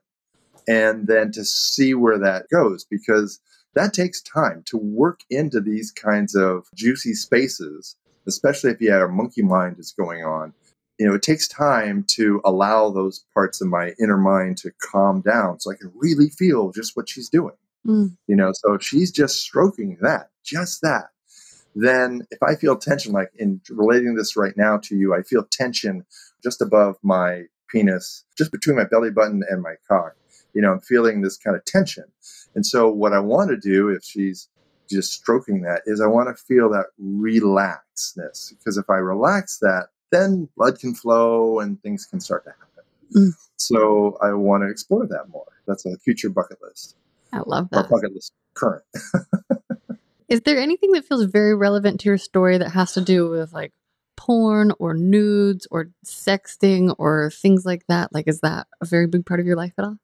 [0.66, 3.40] and then to see where that goes because
[3.74, 7.96] that takes time to work into these kinds of juicy spaces,
[8.26, 10.52] especially if you have a monkey mind is going on.
[10.98, 15.20] You know, it takes time to allow those parts of my inner mind to calm
[15.20, 17.54] down so I can really feel just what she's doing.
[17.86, 18.16] Mm.
[18.26, 21.10] You know, so if she's just stroking that, just that,
[21.74, 25.44] then if I feel tension, like in relating this right now to you, I feel
[25.44, 26.04] tension
[26.42, 30.14] just above my penis, just between my belly button and my cock.
[30.54, 32.04] You know, I'm feeling this kind of tension.
[32.54, 34.48] And so, what I want to do, if she's
[34.90, 38.50] just stroking that, is I want to feel that relaxedness.
[38.58, 42.84] Because if I relax that, then blood can flow and things can start to happen.
[43.14, 43.32] Mm.
[43.56, 45.46] So, I want to explore that more.
[45.66, 46.96] That's a future bucket list.
[47.32, 47.86] I love that.
[47.86, 48.84] Or bucket list current.
[50.28, 53.52] Is there anything that feels very relevant to your story that has to do with
[53.52, 53.72] like
[54.16, 58.12] porn or nudes or sexting or things like that?
[58.12, 59.96] Like, is that a very big part of your life at all?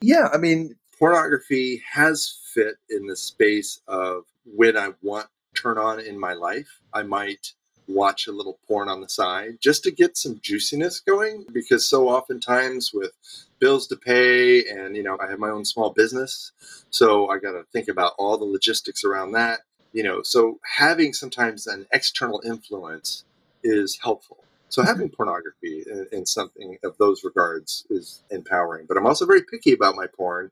[0.00, 6.00] Yeah, I mean, pornography has fit in the space of when I want turn on
[6.00, 6.80] in my life.
[6.92, 7.52] I might
[7.94, 12.08] watch a little porn on the side just to get some juiciness going because so
[12.08, 13.12] oftentimes with
[13.58, 16.52] bills to pay and you know I have my own small business
[16.90, 19.60] so I got to think about all the logistics around that
[19.92, 23.24] you know so having sometimes an external influence
[23.62, 24.38] is helpful.
[24.68, 24.88] So mm-hmm.
[24.88, 28.86] having pornography in, in, something of those regards is empowering.
[28.86, 30.50] But I'm also very picky about my porn.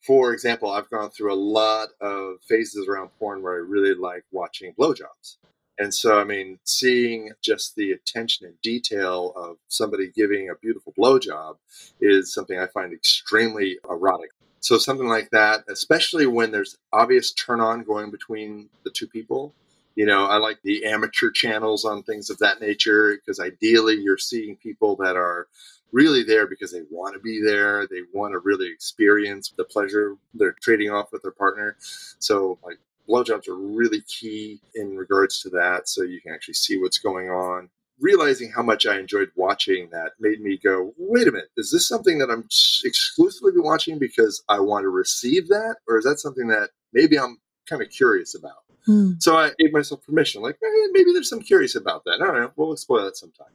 [0.00, 4.24] For example, I've gone through a lot of phases around porn where I really like
[4.30, 5.36] watching blowjobs.
[5.78, 10.94] And so, I mean, seeing just the attention and detail of somebody giving a beautiful
[10.98, 11.56] blowjob
[12.00, 14.30] is something I find extremely erotic.
[14.60, 19.52] So, something like that, especially when there's obvious turn on going between the two people,
[19.96, 24.18] you know, I like the amateur channels on things of that nature because ideally you're
[24.18, 25.46] seeing people that are
[25.92, 27.86] really there because they want to be there.
[27.86, 31.76] They want to really experience the pleasure they're trading off with their partner.
[32.18, 35.88] So, like, blowjobs are really key in regards to that.
[35.88, 37.70] So you can actually see what's going on.
[37.98, 41.88] Realizing how much I enjoyed watching that made me go, wait a minute, is this
[41.88, 42.44] something that I'm
[42.84, 45.76] exclusively watching because I want to receive that?
[45.88, 48.66] Or is that something that maybe I'm kind of curious about?
[48.86, 49.20] Mm.
[49.22, 52.20] So I gave myself permission, like eh, maybe there's some curious about that.
[52.22, 52.52] I don't know.
[52.56, 53.48] We'll explore that sometime.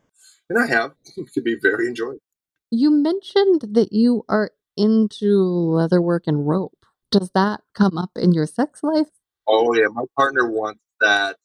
[0.49, 0.93] And I have.
[1.17, 2.19] It could be very enjoyable.
[2.71, 6.85] You mentioned that you are into leatherwork and rope.
[7.11, 9.09] Does that come up in your sex life?
[9.47, 11.37] Oh yeah, my partner wants that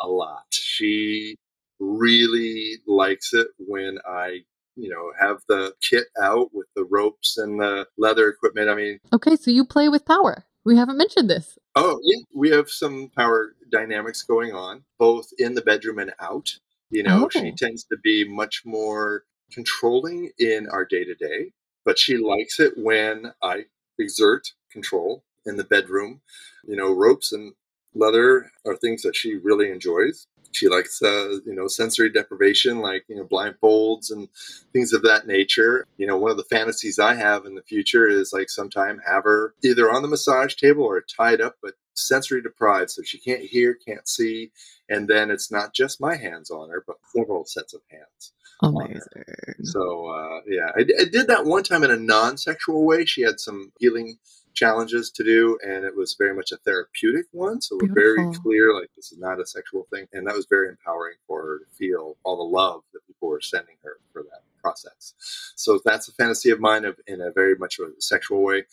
[0.00, 0.44] a lot.
[0.52, 1.36] She
[1.78, 4.42] really likes it when I
[4.76, 8.68] you know, have the kit out with the ropes and the leather equipment.
[8.68, 10.46] I mean, okay, so you play with power.
[10.64, 11.58] We haven't mentioned this.
[11.74, 12.22] Oh, yeah.
[12.34, 16.50] We have some power dynamics going on, both in the bedroom and out.
[16.90, 17.28] You know, oh.
[17.28, 21.52] she tends to be much more controlling in our day to day,
[21.84, 23.64] but she likes it when I
[23.98, 26.20] exert control in the bedroom.
[26.64, 27.54] You know, ropes and
[27.94, 30.26] leather are things that she really enjoys.
[30.52, 34.28] She likes, uh, you know, sensory deprivation, like you know, blindfolds and
[34.72, 35.86] things of that nature.
[35.96, 39.24] You know, one of the fantasies I have in the future is like sometime have
[39.24, 43.42] her either on the massage table or tied up, but sensory deprived, so she can't
[43.42, 44.50] hear, can't see,
[44.88, 48.32] and then it's not just my hands on her, but several sets of hands.
[48.62, 49.24] Amazing.
[49.64, 53.04] So uh, yeah, I, I, did that one time in a non-sexual way.
[53.04, 54.18] She had some healing
[54.54, 57.60] challenges to do, and it was very much a therapeutic one.
[57.60, 58.24] So we're Beautiful.
[58.24, 61.42] very clear, like this is not a sexual thing, and that was very empowering for
[61.42, 65.14] her to feel all the love that people were sending her for that process.
[65.56, 68.64] So that's a fantasy of mine of in a very much of a sexual way.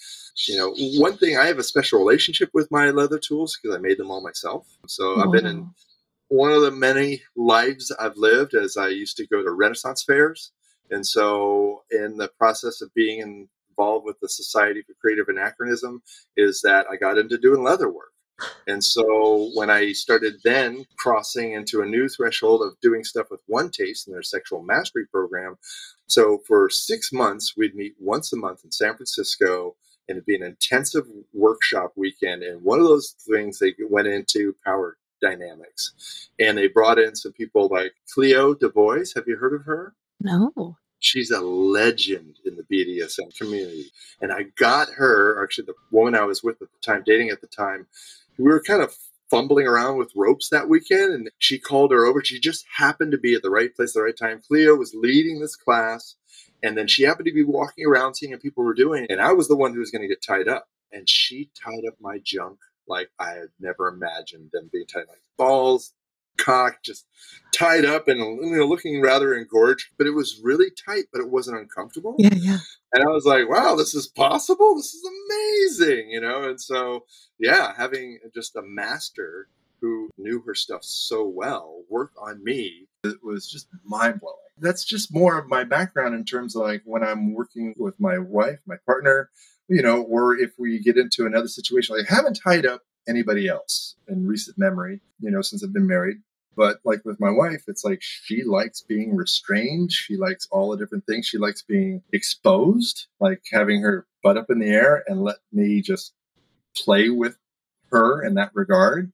[0.47, 3.79] You know, one thing I have a special relationship with my leather tools because I
[3.79, 4.67] made them all myself.
[4.87, 5.69] So I've been in
[6.29, 10.51] one of the many lives I've lived as I used to go to Renaissance fairs.
[10.91, 13.47] And so, in the process of being
[13.79, 16.01] involved with the Society for Creative Anachronism,
[16.35, 18.11] is that I got into doing leather work.
[18.67, 23.41] And so, when I started then crossing into a new threshold of doing stuff with
[23.47, 25.57] One Taste in their sexual mastery program,
[26.07, 29.75] so for six months, we'd meet once a month in San Francisco
[30.07, 32.41] and it'd be an intensive workshop weekend.
[32.41, 36.29] And one of those things they went into power dynamics.
[36.39, 39.13] And they brought in some people like Cleo DuBois.
[39.15, 39.93] Have you heard of her?
[40.19, 40.77] No.
[40.99, 43.91] She's a legend in the BDSM community.
[44.21, 47.41] And I got her, actually, the woman I was with at the time, dating at
[47.41, 47.87] the time,
[48.37, 48.95] we were kind of
[49.29, 51.13] fumbling around with ropes that weekend.
[51.13, 52.23] And she called her over.
[52.23, 54.41] She just happened to be at the right place at the right time.
[54.45, 56.15] Cleo was leading this class.
[56.61, 59.07] And then she happened to be walking around seeing what people were doing.
[59.09, 60.67] And I was the one who was going to get tied up.
[60.91, 65.21] And she tied up my junk like I had never imagined them being tied, like
[65.37, 65.93] balls,
[66.39, 67.05] cocked, just
[67.53, 69.89] tied up and you know looking rather engorged.
[69.97, 72.15] But it was really tight, but it wasn't uncomfortable.
[72.17, 72.57] Yeah, yeah.
[72.93, 74.75] And I was like, wow, this is possible.
[74.75, 76.49] This is amazing, you know.
[76.49, 77.05] And so,
[77.37, 79.47] yeah, having just a master
[79.81, 84.35] who knew her stuff so well work on me it was just mind blowing.
[84.57, 88.17] That's just more of my background in terms of like when I'm working with my
[88.17, 89.29] wife, my partner,
[89.67, 93.47] you know, or if we get into another situation, like I haven't tied up anybody
[93.47, 96.17] else in recent memory, you know, since I've been married.
[96.55, 99.91] But like with my wife, it's like she likes being restrained.
[99.91, 101.25] She likes all the different things.
[101.25, 105.81] She likes being exposed, like having her butt up in the air and let me
[105.81, 106.13] just
[106.75, 107.37] play with
[107.91, 109.11] her in that regard.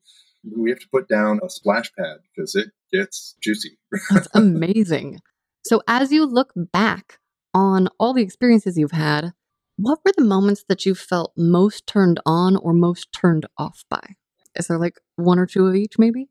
[0.56, 3.78] We have to put down a splash pad because it gets juicy.
[4.12, 5.22] That's amazing.
[5.66, 7.18] So, as you look back
[7.54, 9.34] on all the experiences you've had,
[9.78, 14.16] what were the moments that you felt most turned on or most turned off by?
[14.56, 16.30] Is there like one or two of each, maybe?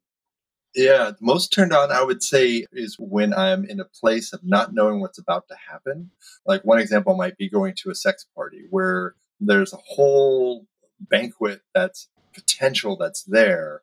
[0.75, 4.75] Yeah, most turned on, I would say, is when I'm in a place of not
[4.75, 6.11] knowing what's about to happen.
[6.47, 10.67] Like one example might be going to a sex party where there's a whole
[10.99, 13.83] banquet that's potential that's there,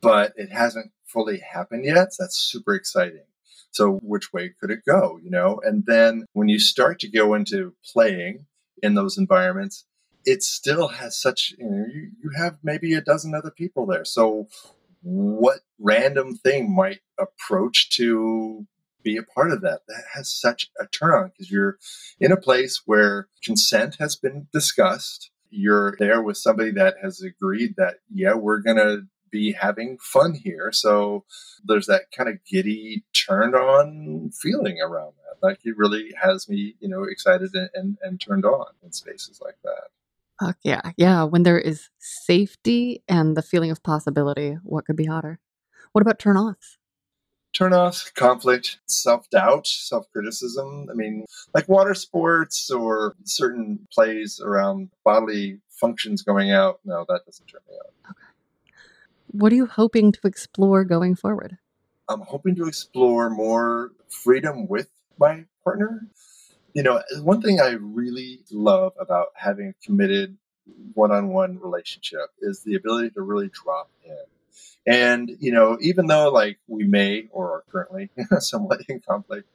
[0.00, 2.12] but it hasn't fully happened yet.
[2.12, 3.24] So that's super exciting.
[3.70, 5.60] So which way could it go, you know?
[5.64, 8.46] And then when you start to go into playing,
[8.84, 9.86] in those environments,
[10.24, 14.04] it still has such, you know, you, you have maybe a dozen other people there.
[14.04, 14.48] So,
[15.04, 18.66] what random thing might approach to
[19.02, 19.82] be a part of that?
[19.86, 21.78] That has such a turn on because you're
[22.18, 25.30] in a place where consent has been discussed.
[25.50, 30.34] You're there with somebody that has agreed that, yeah, we're going to be having fun
[30.34, 30.70] here.
[30.72, 31.24] So
[31.64, 35.46] there's that kind of giddy, turned on feeling around that.
[35.46, 39.40] Like it really has me, you know, excited and, and, and turned on in spaces
[39.44, 39.88] like that.
[40.40, 40.92] Fuck yeah.
[40.96, 41.24] Yeah.
[41.24, 45.38] When there is safety and the feeling of possibility, what could be hotter?
[45.92, 46.78] What about turn offs?
[47.56, 50.88] Turn offs, conflict, self doubt, self criticism.
[50.90, 51.24] I mean,
[51.54, 56.80] like water sports or certain plays around bodily functions going out.
[56.84, 58.10] No, that doesn't turn me on.
[58.10, 58.26] Okay.
[59.28, 61.58] What are you hoping to explore going forward?
[62.08, 66.08] I'm hoping to explore more freedom with my partner.
[66.74, 70.36] You know, one thing I really love about having a committed
[70.94, 74.16] one on one relationship is the ability to really drop in.
[74.86, 79.48] And, you know, even though like we may or are currently somewhat in conflict,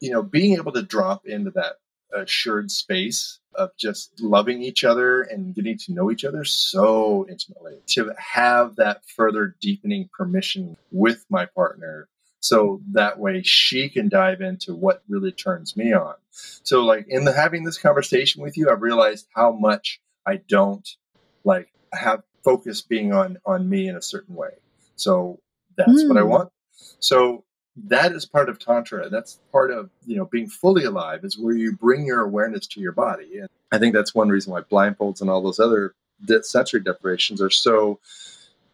[0.00, 1.76] you know, being able to drop into that
[2.14, 7.80] assured space of just loving each other and getting to know each other so intimately
[7.86, 12.08] to have that further deepening permission with my partner
[12.46, 17.24] so that way she can dive into what really turns me on so like in
[17.24, 20.96] the having this conversation with you i've realized how much i don't
[21.44, 24.50] like have focus being on on me in a certain way
[24.96, 25.38] so
[25.76, 26.08] that's mm.
[26.08, 26.28] what i hmm.
[26.28, 26.52] want
[27.00, 27.44] so
[27.76, 31.54] that is part of tantra that's part of you know being fully alive is where
[31.54, 35.20] you bring your awareness to your body and i think that's one reason why blindfolds
[35.20, 35.94] and all those other
[36.42, 37.98] sensory deprivations are so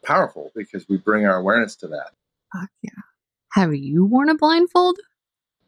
[0.03, 2.11] powerful because we bring our awareness to that.
[2.53, 2.91] Fuck yeah.
[3.53, 4.99] Have you worn a blindfold?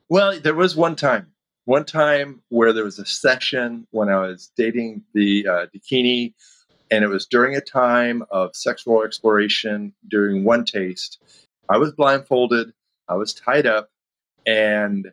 [0.09, 1.33] Well, there was one time,
[1.67, 5.67] one time where there was a session when I was dating the uh,
[6.91, 11.19] and it was during a time of sexual exploration during one taste.
[11.69, 12.73] I was blindfolded,
[13.09, 13.91] I was tied up,
[14.47, 15.13] and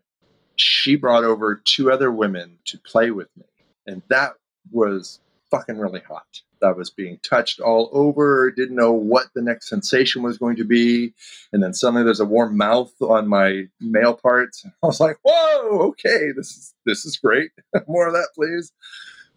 [0.56, 3.46] she brought over two other women to play with me.
[3.86, 4.34] And that
[4.72, 5.20] was
[5.50, 6.42] fucking really hot.
[6.64, 10.64] I was being touched all over, didn't know what the next sensation was going to
[10.64, 11.14] be.
[11.52, 14.66] And then suddenly there's a warm mouth on my male parts.
[14.84, 17.52] I was like, whoa, okay, this is this is great.
[17.88, 18.72] more of that, please.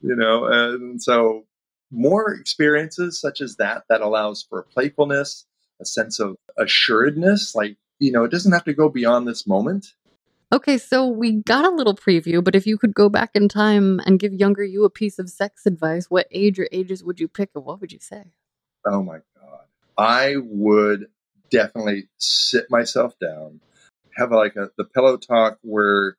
[0.02, 1.44] You know, and so
[1.90, 5.46] more experiences such as that that allows for playfulness,
[5.80, 9.94] a sense of assuredness, like, you know, it doesn't have to go beyond this moment.
[10.54, 14.00] Okay, so we got a little preview, but if you could go back in time
[14.06, 17.26] and give younger you a piece of sex advice, what age or ages would you
[17.26, 18.26] pick and what would you say?
[18.86, 19.64] Oh my God.
[19.98, 21.06] I would
[21.50, 23.58] definitely sit myself down,
[24.16, 26.16] have like a, the pillow talk where,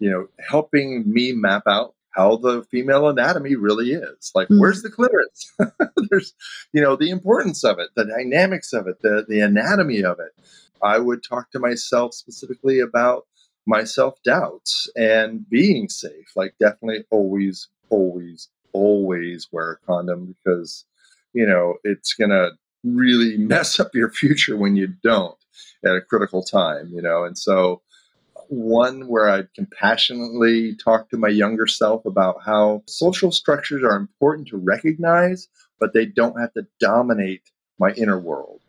[0.00, 4.32] you know, helping me map out how the female anatomy really is.
[4.34, 4.58] Like, mm.
[4.58, 5.52] where's the clitoris?
[6.10, 6.34] There's,
[6.72, 10.32] you know, the importance of it, the dynamics of it, the, the anatomy of it.
[10.82, 13.26] I would talk to myself specifically about
[13.66, 16.32] my self doubts and being safe.
[16.36, 20.84] Like, definitely always, always, always wear a condom because,
[21.32, 22.52] you know, it's going to
[22.84, 25.36] really mess up your future when you don't
[25.84, 27.24] at a critical time, you know.
[27.24, 27.82] And so,
[28.48, 34.48] one where I'd compassionately talk to my younger self about how social structures are important
[34.48, 35.48] to recognize,
[35.80, 37.42] but they don't have to dominate
[37.78, 38.60] my inner world.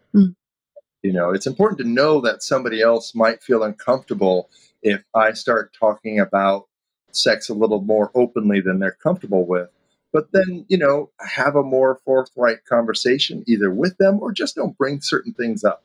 [1.08, 4.50] You know, it's important to know that somebody else might feel uncomfortable
[4.84, 6.68] if I start talking about
[7.12, 9.70] sex a little more openly than they're comfortable with.
[10.12, 14.78] But then, you know, have a more forthright conversation either with them or just don't
[14.78, 15.82] bring certain things up.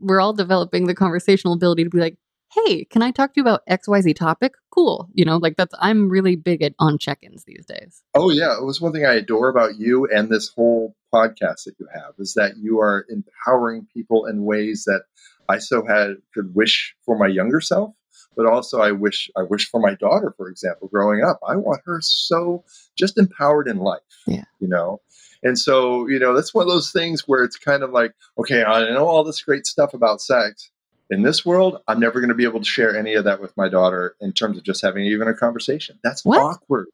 [0.00, 2.16] We're all developing the conversational ability to be like,
[2.52, 4.54] hey, can I talk to you about XYZ topic?
[4.70, 5.08] Cool.
[5.12, 8.02] You know, like that's, I'm really big at on check ins these days.
[8.14, 8.56] Oh, yeah.
[8.56, 12.14] It was one thing I adore about you and this whole podcast that you have
[12.18, 15.02] is that you are empowering people in ways that
[15.48, 17.94] I so had could wish for my younger self
[18.36, 21.38] but also I wish I wish for my daughter, for example, growing up.
[21.46, 22.64] I want her so
[22.96, 24.00] just empowered in life.
[24.26, 24.44] Yeah.
[24.60, 25.00] You know?
[25.42, 28.64] And so, you know, that's one of those things where it's kind of like, okay,
[28.64, 30.70] I know all this great stuff about sex.
[31.10, 33.56] In this world, I'm never going to be able to share any of that with
[33.56, 35.98] my daughter in terms of just having even a conversation.
[36.02, 36.40] That's what?
[36.40, 36.86] awkward.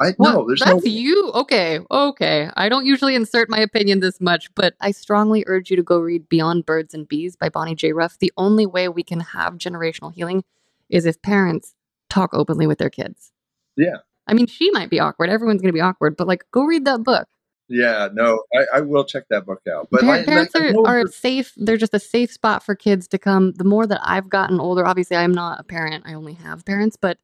[0.00, 0.74] I know there's no.
[0.74, 1.32] that's no you.
[1.34, 2.50] Okay, okay.
[2.56, 5.98] I don't usually insert my opinion this much, but I strongly urge you to go
[5.98, 7.92] read Beyond Birds and Bees by Bonnie J.
[7.92, 8.16] Rough.
[8.18, 10.44] The only way we can have generational healing
[10.88, 11.74] is if parents
[12.08, 13.32] talk openly with their kids.
[13.76, 13.96] Yeah.
[14.28, 15.30] I mean, she might be awkward.
[15.30, 17.26] Everyone's going to be awkward, but like, go read that book.
[17.68, 19.88] Yeah, no, I, I will check that book out.
[19.90, 21.52] But Par- parents are, are safe.
[21.56, 23.52] They're just a safe spot for kids to come.
[23.52, 26.04] The more that I've gotten older, obviously, I'm not a parent.
[26.06, 27.18] I only have parents, but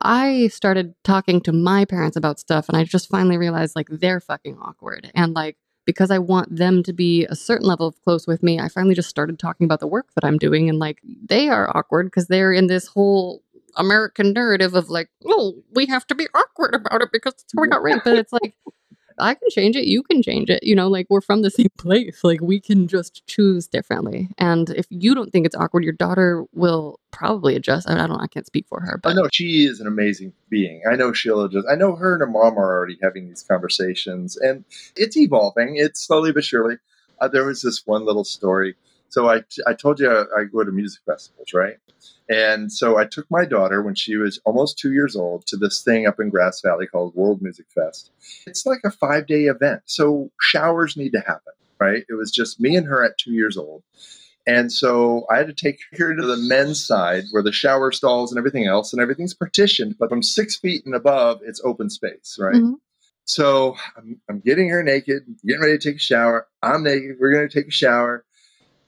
[0.00, 4.20] I started talking to my parents about stuff, and I just finally realized like they're
[4.20, 5.56] fucking awkward, and like
[5.88, 8.94] because I want them to be a certain level of close with me, I finally
[8.94, 10.68] just started talking about the work that I'm doing.
[10.68, 13.42] And like, they are awkward because they're in this whole
[13.74, 17.68] American narrative of like, oh, we have to be awkward about it because how we
[17.68, 18.04] got raped.
[18.04, 18.54] But it's like,
[19.20, 19.86] I can change it.
[19.86, 20.62] You can change it.
[20.62, 22.22] You know, like we're from the same place.
[22.22, 24.28] Like we can just choose differently.
[24.38, 27.88] And if you don't think it's awkward, your daughter will probably adjust.
[27.88, 28.18] I, don't know.
[28.20, 30.82] I can't speak for her, but I know she is an amazing being.
[30.90, 31.66] I know she'll adjust.
[31.70, 34.64] I know her and her mom are already having these conversations, and
[34.96, 35.76] it's evolving.
[35.76, 36.76] It's slowly but surely.
[37.20, 38.76] Uh, there was this one little story.
[39.08, 41.76] So I, I told you I, I go to music festivals, right?
[42.28, 45.82] And so I took my daughter when she was almost two years old to this
[45.82, 48.10] thing up in Grass Valley called World Music Fest.
[48.46, 49.82] It's like a five day event.
[49.86, 52.04] So showers need to happen, right?
[52.08, 53.82] It was just me and her at two years old.
[54.46, 58.32] And so I had to take her to the men's side where the shower stalls
[58.32, 62.38] and everything else, and everything's partitioned, but from six feet and above, it's open space,
[62.40, 62.54] right?
[62.54, 62.74] Mm-hmm.
[63.26, 66.46] So I'm, I'm getting her naked, getting ready to take a shower.
[66.62, 67.16] I'm naked.
[67.20, 68.24] We're going to take a shower.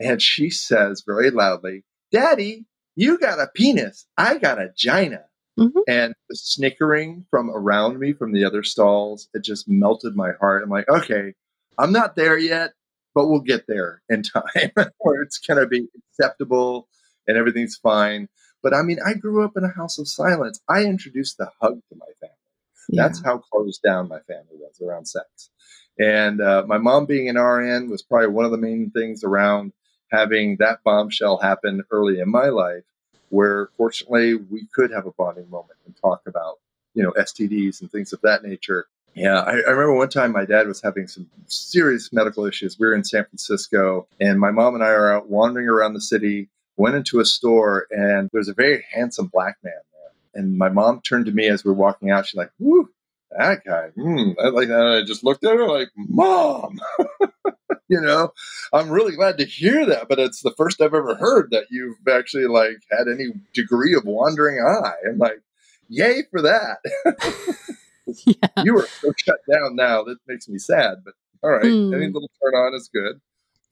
[0.01, 2.65] And she says very loudly, Daddy,
[2.97, 4.07] you got a penis.
[4.17, 5.25] I got a gina.
[5.59, 5.79] Mm-hmm.
[5.89, 10.63] And the snickering from around me from the other stalls, it just melted my heart.
[10.63, 11.35] I'm like, okay,
[11.79, 12.73] I'm not there yet,
[13.15, 15.87] but we'll get there in time where it's going to be
[16.19, 16.89] acceptable
[17.29, 18.29] and everything's fine.
[18.63, 20.61] But I mean, I grew up in a house of silence.
[20.69, 22.37] I introduced the hug to my family.
[22.89, 23.03] Yeah.
[23.03, 25.51] That's how closed down my family was around sex.
[25.99, 29.73] And uh, my mom being an RN was probably one of the main things around
[30.11, 32.85] having that bombshell happen early in my life,
[33.29, 36.59] where fortunately we could have a bonding moment and talk about,
[36.95, 38.87] you know, STDs and things of that nature.
[39.15, 42.79] Yeah, I, I, remember one time my dad was having some serious medical issues.
[42.79, 46.01] We were in San Francisco, and my mom and I are out wandering around the
[46.01, 46.49] city.
[46.77, 50.43] Went into a store, and there's a very handsome black man there.
[50.43, 52.27] And my mom turned to me as we were walking out.
[52.27, 52.89] She's like, "Whoo,
[53.37, 54.35] that guy!" Mm.
[54.43, 55.01] I like that.
[55.03, 56.81] I just looked at her like, "Mom."
[57.89, 58.33] you know,
[58.73, 61.97] I'm really glad to hear that, but it's the first I've ever heard that you've
[62.09, 64.95] actually like had any degree of wandering eye.
[65.09, 65.43] I'm like,
[65.89, 66.79] yay for that.
[68.07, 68.65] yeah.
[68.65, 70.05] You are so shut down now.
[70.05, 71.65] That makes me sad, but all right.
[71.65, 71.95] Mm.
[71.95, 73.21] Any little turn on is good.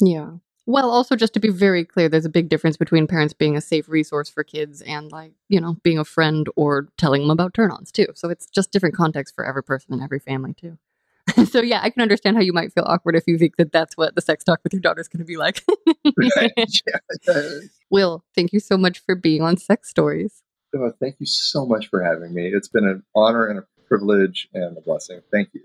[0.00, 0.32] Yeah.
[0.68, 3.60] Well, also just to be very clear, there's a big difference between parents being a
[3.62, 7.54] safe resource for kids and like, you know, being a friend or telling them about
[7.54, 8.08] turn-ons too.
[8.14, 10.76] So it's just different context for every person and every family too.
[11.46, 13.96] so yeah, I can understand how you might feel awkward if you think that that's
[13.96, 15.64] what the sex talk with your daughter is going to be like.
[17.88, 20.42] Will, thank you so much for being on Sex Stories.
[20.76, 22.48] Oh, thank you so much for having me.
[22.48, 25.22] It's been an honor and a privilege and a blessing.
[25.32, 25.62] Thank you.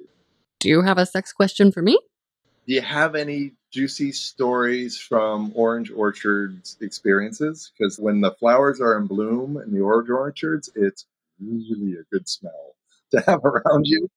[0.62, 2.00] Do you have a sex question for me?
[2.68, 7.72] Do you have any juicy stories from orange orchards experiences?
[7.78, 11.06] Because when the flowers are in bloom in the orange orchards, it's
[11.42, 12.76] really a good smell
[13.12, 14.10] to have around you.